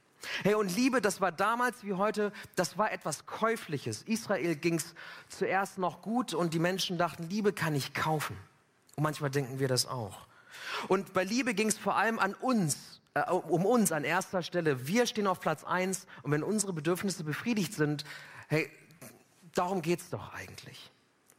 Hey, 0.43 0.55
und 0.55 0.75
Liebe, 0.77 1.01
das 1.01 1.21
war 1.21 1.33
damals 1.33 1.83
wie 1.83 1.95
heute, 1.95 2.33
das 2.55 2.79
war 2.79 2.93
etwas 2.93 3.27
Käufliches. 3.27 4.03
Israel 4.03 4.55
ging 4.55 4.77
es 4.77 4.95
zuerst 5.29 5.79
noch 5.79 6.01
gut 6.01 6.33
und 6.33 6.55
die 6.55 6.61
Menschen 6.61 6.97
dachten, 6.97 7.29
Liebe 7.29 7.53
kann 7.53 7.75
ich 7.75 7.93
kaufen. 7.93 8.37
Und 8.97 9.03
manchmal 9.03 9.31
denken 9.31 9.59
wir 9.59 9.69
das 9.69 9.87
auch. 9.87 10.27
Und 10.89 11.13
bei 11.13 11.25
Liebe 11.25 11.55
ging 11.55 11.69
es 11.69 11.79
vor 11.79 11.97
allem 11.97 12.19
an 12.19 12.35
uns, 12.35 13.01
äh, 13.15 13.23
um 13.31 13.67
uns 13.67 13.91
an 13.91 14.05
erster 14.05 14.43
Stelle. 14.43 14.87
Wir 14.87 15.07
stehen 15.07 15.27
auf 15.27 15.41
Platz 15.41 15.65
eins 15.65 16.07
und 16.23 16.31
wenn 16.31 16.43
unsere 16.43 16.73
Bedürfnisse 16.73 17.25
befriedigt 17.25 17.75
sind, 17.75 18.05
hey, 18.49 18.71
darum 19.55 19.83
geht 19.83 20.01
es 20.01 20.11
doch 20.11 20.33
eigentlich. 20.33 20.91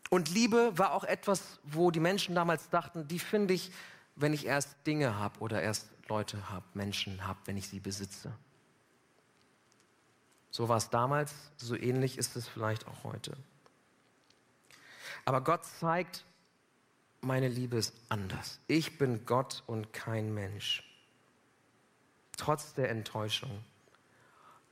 Und 0.10 0.30
Liebe 0.30 0.78
war 0.78 0.94
auch 0.94 1.04
etwas, 1.04 1.60
wo 1.64 1.92
die 1.92 2.00
Menschen 2.00 2.36
damals 2.36 2.70
dachten, 2.70 3.08
die 3.08 3.20
finde 3.20 3.54
ich, 3.54 3.72
wenn 4.16 4.34
ich 4.34 4.46
erst 4.46 4.76
Dinge 4.86 5.18
habe 5.18 5.40
oder 5.40 5.62
erst 5.62 5.90
Leute 6.08 6.50
habe, 6.50 6.66
Menschen 6.74 7.26
habe, 7.26 7.40
wenn 7.46 7.58
ich 7.58 7.68
sie 7.68 7.80
besitze. 7.80 8.32
So 10.52 10.70
war 10.70 10.78
es 10.78 10.90
damals, 10.92 11.34
so 11.58 11.76
ähnlich 11.76 12.18
ist 12.20 12.36
es 12.36 12.48
vielleicht 12.48 12.88
auch 12.88 13.04
heute. 13.04 13.36
Aber 15.26 15.42
Gott 15.42 15.66
zeigt, 15.66 16.26
meine 17.22 17.48
Liebe 17.48 17.78
ist 17.78 17.94
anders. 18.10 18.60
Ich 18.68 18.98
bin 18.98 19.26
Gott 19.26 19.64
und 19.66 19.94
kein 19.94 20.34
Mensch. 20.34 20.84
Trotz 22.38 22.74
der 22.74 22.90
Enttäuschung, 22.90 23.64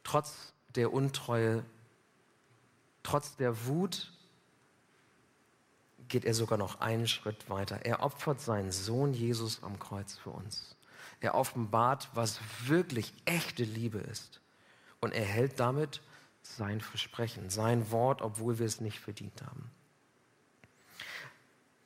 trotz 0.04 0.54
der 0.76 0.94
Untreue, 0.94 1.64
trotz 3.04 3.36
der 3.36 3.66
Wut 3.66 4.12
geht 6.08 6.26
er 6.26 6.34
sogar 6.34 6.58
noch 6.58 6.82
einen 6.82 7.08
Schritt 7.08 7.50
weiter. 7.50 7.86
Er 7.86 8.04
opfert 8.04 8.42
seinen 8.42 8.72
Sohn 8.72 9.14
Jesus 9.14 9.64
am 9.64 9.80
Kreuz 9.80 10.18
für 10.18 10.32
uns. 10.32 10.76
Er 11.22 11.36
offenbart, 11.36 12.10
was 12.14 12.40
wirklich 12.66 13.14
echte 13.26 13.64
Liebe 13.64 14.00
ist 14.00 14.42
und 15.00 15.14
er 15.14 15.24
hält 15.24 15.60
damit 15.60 16.02
sein 16.42 16.82
Versprechen, 16.82 17.50
sein 17.50 17.92
Wort, 17.92 18.22
obwohl 18.22 18.60
wir 18.60 18.66
es 18.66 18.82
nicht 18.82 19.00
verdient 19.00 19.42
haben. 19.42 19.70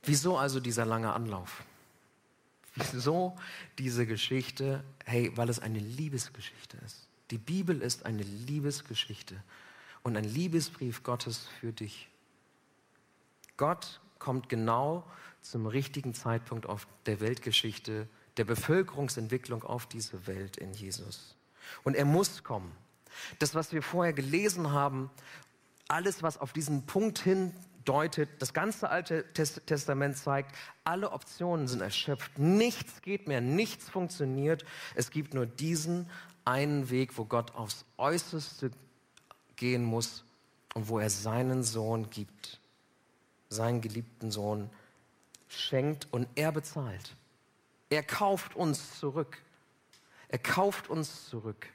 Wieso 0.03 0.38
also 0.38 0.59
dieser 0.59 0.86
lange 0.86 1.13
Anlauf? 1.13 1.63
Wieso 2.76 3.36
diese 3.78 4.05
Geschichte? 4.05 4.84
Hey, 5.05 5.32
weil 5.36 5.49
es 5.49 5.59
eine 5.59 5.80
Liebesgeschichte 5.80 6.78
ist. 6.86 7.07
Die 7.32 7.38
Bibel 7.38 7.82
ist 7.82 8.05
eine 8.05 8.24
Liebesgeschichte 8.24 9.41
und 10.06 10.16
ein 10.16 10.24
Liebesbrief 10.24 11.01
Gottes 11.01 11.47
für 11.60 11.74
dich. 11.74 12.10
Gott 13.58 13.99
kommt 14.20 14.49
genau 14.49 15.03
zum 15.41 15.66
richtigen 15.66 16.14
Zeitpunkt 16.14 16.68
auf 16.68 16.88
der 17.08 17.20
Weltgeschichte, 17.22 18.08
der 18.38 18.43
Bevölkerungsentwicklung 18.45 19.64
auf 19.64 19.88
diese 19.88 20.28
Welt 20.28 20.58
in 20.58 20.74
Jesus. 20.74 21.36
Und 21.84 21.95
er 21.95 22.06
muss 22.06 22.43
kommen. 22.43 22.72
Das, 23.39 23.56
was 23.56 23.74
wir 23.74 23.82
vorher 23.82 24.14
gelesen 24.14 24.72
haben, 24.72 25.10
alles, 25.88 26.22
was 26.22 26.38
auf 26.38 26.53
diesen 26.53 26.86
Punkt 26.86 27.18
hindeutet, 27.18 28.30
das 28.38 28.53
ganze 28.53 28.89
Alte 28.89 29.26
Testament 29.34 30.18
zeigt, 30.18 30.56
alle 30.84 31.14
Optionen 31.14 31.68
sind 31.68 31.82
erschöpft. 31.82 32.38
Nichts 32.38 33.01
geht 33.01 33.28
mehr, 33.28 33.41
nichts 33.41 33.89
funktioniert. 33.89 34.66
Es 34.93 35.10
gibt 35.10 35.34
nur 35.34 35.47
diesen 35.47 36.08
einen 36.43 36.91
Weg, 36.91 37.18
wo 37.18 37.26
Gott 37.26 37.56
aufs 37.56 37.86
Äußerste 37.97 38.70
gehen 39.56 39.84
muss 39.84 40.24
und 40.74 40.89
wo 40.89 40.99
er 40.99 41.10
seinen 41.10 41.64
Sohn 41.64 42.10
gibt, 42.10 42.60
seinen 43.49 43.82
geliebten 43.82 44.32
Sohn 44.32 44.70
schenkt 45.47 46.08
und 46.12 46.28
er 46.36 46.51
bezahlt. 46.51 47.16
Er 47.89 48.03
kauft 48.03 48.56
uns 48.56 48.99
zurück. 48.99 49.41
Er 50.28 50.39
kauft 50.39 50.89
uns 50.89 51.30
zurück. 51.30 51.68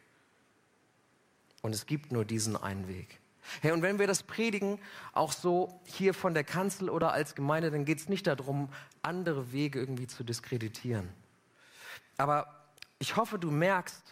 Und 1.63 1.75
es 1.75 1.87
gibt 1.87 2.13
nur 2.13 2.25
diesen 2.25 2.57
einen 2.57 2.89
Weg. 2.89 3.21
Hey, 3.63 3.73
und 3.73 3.83
wenn 3.83 3.99
wir 3.99 4.07
das 4.07 4.23
predigen, 4.23 4.79
auch 5.13 5.33
so 5.33 5.81
hier 5.85 6.15
von 6.15 6.35
der 6.35 6.45
Kanzel 6.45 6.89
oder 6.89 7.13
als 7.13 7.35
Gemeinde, 7.35 7.71
dann 7.71 7.85
geht 7.85 7.99
es 7.99 8.09
nicht 8.09 8.27
darum, 8.27 8.69
andere 9.03 9.53
Wege 9.53 9.81
irgendwie 9.81 10.07
zu 10.07 10.25
diskreditieren. 10.25 11.09
Aber 12.17 12.65
ich 12.99 13.17
hoffe, 13.17 13.39
du 13.39 13.51
merkst, 13.51 14.03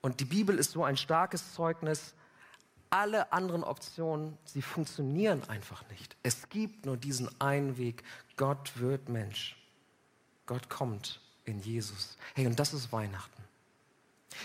und 0.00 0.20
die 0.20 0.24
Bibel 0.24 0.58
ist 0.58 0.72
so 0.72 0.84
ein 0.84 0.96
starkes 0.96 1.54
Zeugnis, 1.54 2.14
alle 2.92 3.32
anderen 3.32 3.64
Optionen, 3.64 4.36
sie 4.44 4.62
funktionieren 4.62 5.42
einfach 5.48 5.82
nicht. 5.88 6.16
Es 6.22 6.48
gibt 6.48 6.86
nur 6.86 6.96
diesen 6.96 7.28
einen 7.40 7.78
Weg. 7.78 8.04
Gott 8.36 8.78
wird 8.78 9.08
Mensch. 9.08 9.56
Gott 10.46 10.68
kommt 10.68 11.20
in 11.44 11.60
Jesus. 11.60 12.16
Hey, 12.34 12.46
und 12.46 12.58
das 12.58 12.74
ist 12.74 12.92
Weihnachten 12.92 13.42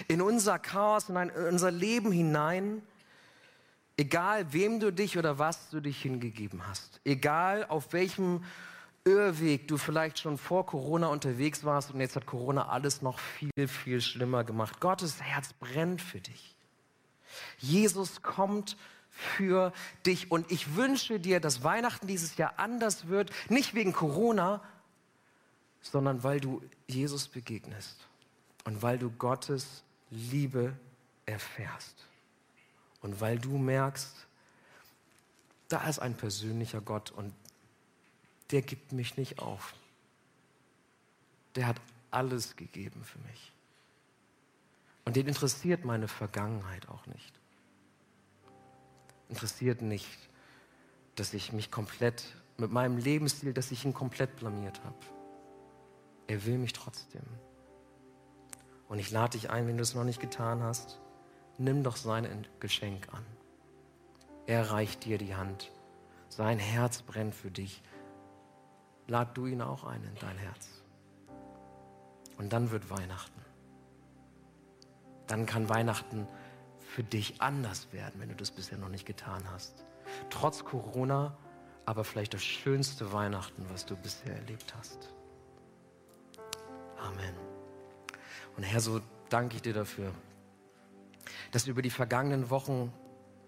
in 0.07 0.21
unser 0.21 0.59
Chaos, 0.59 1.09
in, 1.09 1.17
unser 1.17 1.71
Leben 1.71 2.11
hinein, 2.11 2.81
egal 3.97 4.53
wem 4.53 4.79
du 4.79 4.91
dich 4.91 5.17
oder 5.17 5.39
was 5.39 5.69
du 5.69 5.79
dich 5.79 6.01
hingegeben 6.01 6.67
hast, 6.67 6.99
egal 7.03 7.65
auf 7.67 7.93
welchem 7.93 8.43
Irrweg 9.05 9.67
du 9.67 9.77
vielleicht 9.77 10.19
schon 10.19 10.37
vor 10.37 10.65
Corona 10.65 11.07
unterwegs 11.07 11.63
warst 11.63 11.93
und 11.93 12.01
jetzt 12.01 12.15
hat 12.15 12.25
Corona 12.25 12.67
alles 12.67 13.01
noch 13.01 13.19
viel, 13.19 13.67
viel 13.67 14.01
schlimmer 14.01 14.43
gemacht. 14.43 14.81
Gottes 14.81 15.21
Herz 15.21 15.53
brennt 15.53 16.01
für 16.01 16.19
dich. 16.19 16.57
Jesus 17.57 18.21
kommt 18.21 18.77
für 19.09 19.73
dich 20.05 20.31
und 20.31 20.51
ich 20.51 20.75
wünsche 20.75 21.19
dir, 21.19 21.39
dass 21.39 21.63
Weihnachten 21.63 22.07
dieses 22.07 22.38
Jahr 22.38 22.53
anders 22.57 23.07
wird, 23.07 23.31
nicht 23.49 23.73
wegen 23.73 23.93
Corona, 23.93 24.63
sondern 25.81 26.23
weil 26.23 26.39
du 26.39 26.61
Jesus 26.88 27.27
begegnest 27.27 28.07
und 28.65 28.81
weil 28.81 28.99
du 28.99 29.09
Gottes 29.09 29.83
Liebe 30.09 30.77
erfährst. 31.25 32.05
Und 33.01 33.21
weil 33.21 33.38
du 33.38 33.57
merkst, 33.57 34.27
da 35.67 35.88
ist 35.88 35.99
ein 35.99 36.15
persönlicher 36.15 36.81
Gott 36.81 37.11
und 37.11 37.33
der 38.51 38.61
gibt 38.61 38.91
mich 38.91 39.17
nicht 39.17 39.39
auf. 39.39 39.73
Der 41.55 41.67
hat 41.67 41.81
alles 42.11 42.55
gegeben 42.55 43.03
für 43.03 43.19
mich. 43.19 43.51
Und 45.08 45.16
den 45.16 45.26
interessiert 45.26 45.86
meine 45.86 46.10
Vergangenheit 46.10 46.89
auch 46.89 47.05
nicht. 47.05 47.39
Interessiert 49.30 49.82
nicht, 49.82 50.05
dass 51.16 51.34
ich 51.34 51.53
mich 51.53 51.72
komplett 51.72 52.26
mit 52.58 52.74
meinem 52.74 52.97
Lebensstil, 52.97 53.53
dass 53.53 53.72
ich 53.72 53.86
ihn 53.86 53.93
komplett 53.93 54.36
blamiert 54.36 54.84
habe. 54.84 54.97
Er 56.28 56.45
will 56.45 56.58
mich 56.58 56.74
trotzdem. 56.74 57.22
Und 58.89 58.99
ich 58.99 59.10
lade 59.10 59.38
dich 59.38 59.49
ein, 59.49 59.66
wenn 59.66 59.78
du 59.78 59.84
es 59.84 59.95
noch 59.95 60.03
nicht 60.03 60.20
getan 60.20 60.62
hast, 60.62 60.99
nimm 61.58 61.84
doch 61.84 61.95
sein 61.95 62.45
Geschenk 62.60 63.08
an. 63.14 63.24
Er 64.45 64.72
reicht 64.72 65.05
dir 65.05 65.18
die 65.18 65.36
Hand. 65.36 65.72
Sein 66.28 66.60
Herz 66.60 67.01
brennt 67.01 67.34
für 67.34 67.49
dich. 67.49 67.82
Lad 69.08 69.38
du 69.38 69.45
ihn 69.45 69.62
auch 69.62 69.86
ein 69.86 70.03
in 70.03 70.16
dein 70.20 70.38
Herz. 70.38 70.68
Und 72.38 72.51
dann 72.51 72.72
wird 72.72 72.89
Weihnachten. 72.89 73.46
Dann 75.28 75.45
kann 75.45 75.69
Weihnachten 75.69 76.28
für 76.80 77.03
dich 77.03 77.41
anders 77.41 77.88
werden, 77.91 78.19
wenn 78.19 78.30
du 78.30 78.36
das 78.36 78.51
bisher 78.51 78.78
noch 78.78 78.89
nicht 78.89 79.05
getan 79.05 79.43
hast. 79.51 79.86
Trotz 80.30 80.63
Corona, 80.63 81.38
aber 81.86 82.03
vielleicht 82.03 82.34
das 82.34 82.43
schönste 82.43 83.13
Weihnachten, 83.13 83.65
was 83.69 83.86
du 83.86 83.95
bisher 83.95 84.36
erlebt 84.36 84.73
hast. 84.78 85.09
Amen. 86.97 87.36
Und 88.55 88.63
Herr, 88.63 88.82
so 88.82 89.01
danke 89.30 89.57
ich 89.57 89.61
dir 89.61 89.73
dafür, 89.73 90.11
dass 91.51 91.67
über 91.67 91.82
die 91.82 91.89
vergangenen 91.89 92.49
Wochen, 92.49 92.91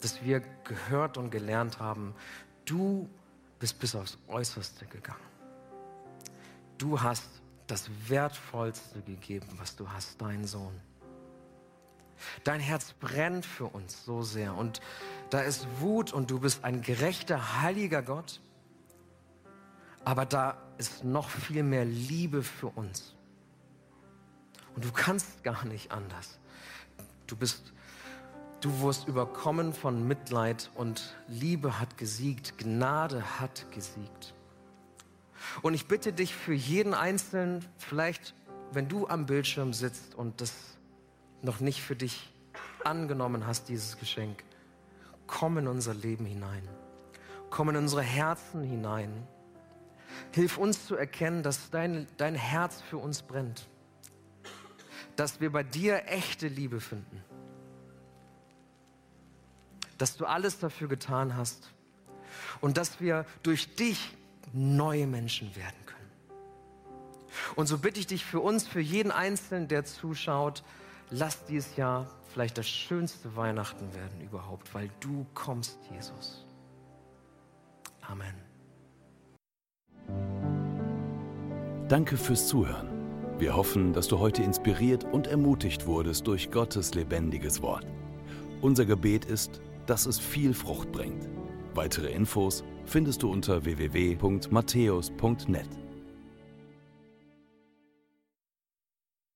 dass 0.02 0.24
wir 0.24 0.42
gehört 0.64 1.18
und 1.18 1.32
gelernt 1.32 1.80
haben, 1.80 2.14
du 2.66 3.10
bist 3.60 3.80
bis 3.80 3.96
aufs 3.96 4.18
Äußerste 4.28 4.86
gegangen. 4.86 5.20
Du 6.78 7.02
hast 7.02 7.30
das 7.68 7.90
Wertvollste 8.08 9.02
gegeben, 9.02 9.48
was 9.58 9.76
du 9.76 9.90
hast, 9.92 10.22
dein 10.22 10.46
Sohn. 10.46 10.80
Dein 12.44 12.60
Herz 12.60 12.94
brennt 12.94 13.46
für 13.46 13.66
uns 13.66 14.06
so 14.06 14.22
sehr 14.22 14.56
und 14.56 14.82
da 15.30 15.42
ist 15.42 15.68
Wut 15.80 16.12
und 16.12 16.32
du 16.32 16.40
bist 16.40 16.64
ein 16.64 16.82
gerechter, 16.82 17.62
heiliger 17.62 18.02
Gott. 18.02 18.42
Aber 20.06 20.26
da 20.26 20.58
ist 20.78 21.04
noch 21.04 21.30
viel 21.30 21.64
mehr 21.64 21.86
Liebe 21.86 22.42
für 22.42 22.68
uns. 22.68 23.16
Und 24.76 24.86
du 24.86 24.92
kannst 24.92 25.44
gar 25.44 25.66
nicht 25.66 25.92
anders. 25.92 26.40
Du 27.28 27.36
bist, 27.36 27.74
du 28.62 28.82
wirst 28.82 29.08
überkommen 29.08 29.74
von 29.74 30.08
Mitleid 30.08 30.72
und 30.76 31.16
Liebe 31.28 31.80
hat 31.80 31.98
gesiegt, 31.98 32.58
Gnade 32.58 33.40
hat 33.40 33.72
gesiegt. 33.72 34.34
Und 35.62 35.74
ich 35.74 35.88
bitte 35.88 36.14
dich 36.14 36.34
für 36.34 36.54
jeden 36.54 36.94
Einzelnen, 36.94 37.66
vielleicht 37.78 38.34
wenn 38.72 38.88
du 38.88 39.08
am 39.08 39.26
Bildschirm 39.26 39.74
sitzt 39.74 40.16
und 40.16 40.42
das 40.42 40.54
noch 41.42 41.60
nicht 41.60 41.82
für 41.82 41.96
dich 41.96 42.30
angenommen 42.84 43.46
hast, 43.46 43.70
dieses 43.70 43.98
Geschenk, 43.98 44.44
komm 45.28 45.58
in 45.58 45.68
unser 45.68 45.94
Leben 45.94 46.26
hinein. 46.26 46.68
Komm 47.50 47.70
in 47.70 47.76
unsere 47.78 48.02
Herzen 48.04 48.64
hinein. 48.64 49.28
Hilf 50.32 50.58
uns 50.58 50.86
zu 50.86 50.96
erkennen, 50.96 51.44
dass 51.44 51.70
dein, 51.72 52.08
dein 52.18 52.36
Herz 52.36 52.82
für 52.82 52.98
uns 52.98 53.22
brennt 53.22 53.68
dass 55.16 55.42
wir 55.42 55.52
bei 55.52 55.64
dir 55.64 56.04
echte 56.06 56.48
Liebe 56.48 56.80
finden. 56.80 57.22
dass 60.00 60.16
du 60.16 60.26
alles 60.26 60.60
dafür 60.60 60.88
getan 60.88 61.36
hast 61.36 61.70
und 62.62 62.78
dass 62.78 63.00
wir 63.00 63.26
durch 63.44 63.76
dich 63.76 64.16
neue 64.54 65.06
Menschen 65.08 65.54
werden 65.58 65.86
können. 65.86 66.12
Und 67.56 67.68
so 67.68 67.78
bitte 67.78 68.00
ich 68.00 68.08
dich 68.08 68.26
für 68.26 68.40
uns, 68.40 68.66
für 68.66 68.80
jeden 68.80 69.12
Einzelnen, 69.12 69.68
der 69.68 69.84
zuschaut, 69.84 70.64
lass 71.12 71.46
dieses 71.46 71.76
Jahr 71.76 72.08
vielleicht 72.34 72.58
das 72.58 72.68
schönste 72.68 73.36
Weihnachten 73.36 73.94
werden 73.94 74.22
überhaupt, 74.22 74.74
weil 74.74 74.90
du 75.00 75.26
kommst, 75.34 75.80
Jesus. 75.92 76.46
Amen. 78.02 78.34
Danke 81.88 82.18
fürs 82.18 82.48
Zuhören. 82.48 82.88
Wir 83.40 83.56
hoffen, 83.56 83.94
dass 83.94 84.08
du 84.08 84.20
heute 84.20 84.44
inspiriert 84.44 85.06
und 85.06 85.28
ermutigt 85.28 85.88
wurdest 85.88 86.28
durch 86.28 86.52
Gottes 86.52 86.94
lebendiges 86.94 87.62
Wort. 87.62 87.86
Unser 88.62 88.86
Gebet 88.86 89.26
ist, 89.26 89.62
dass 89.86 90.06
es 90.06 90.20
viel 90.20 90.54
Frucht 90.54 90.92
bringt. 90.92 91.30
Weitere 91.74 92.12
Infos 92.12 92.64
findest 92.86 93.24
du 93.24 93.32
unter 93.32 93.64
www.matthäus.net. 93.64 95.70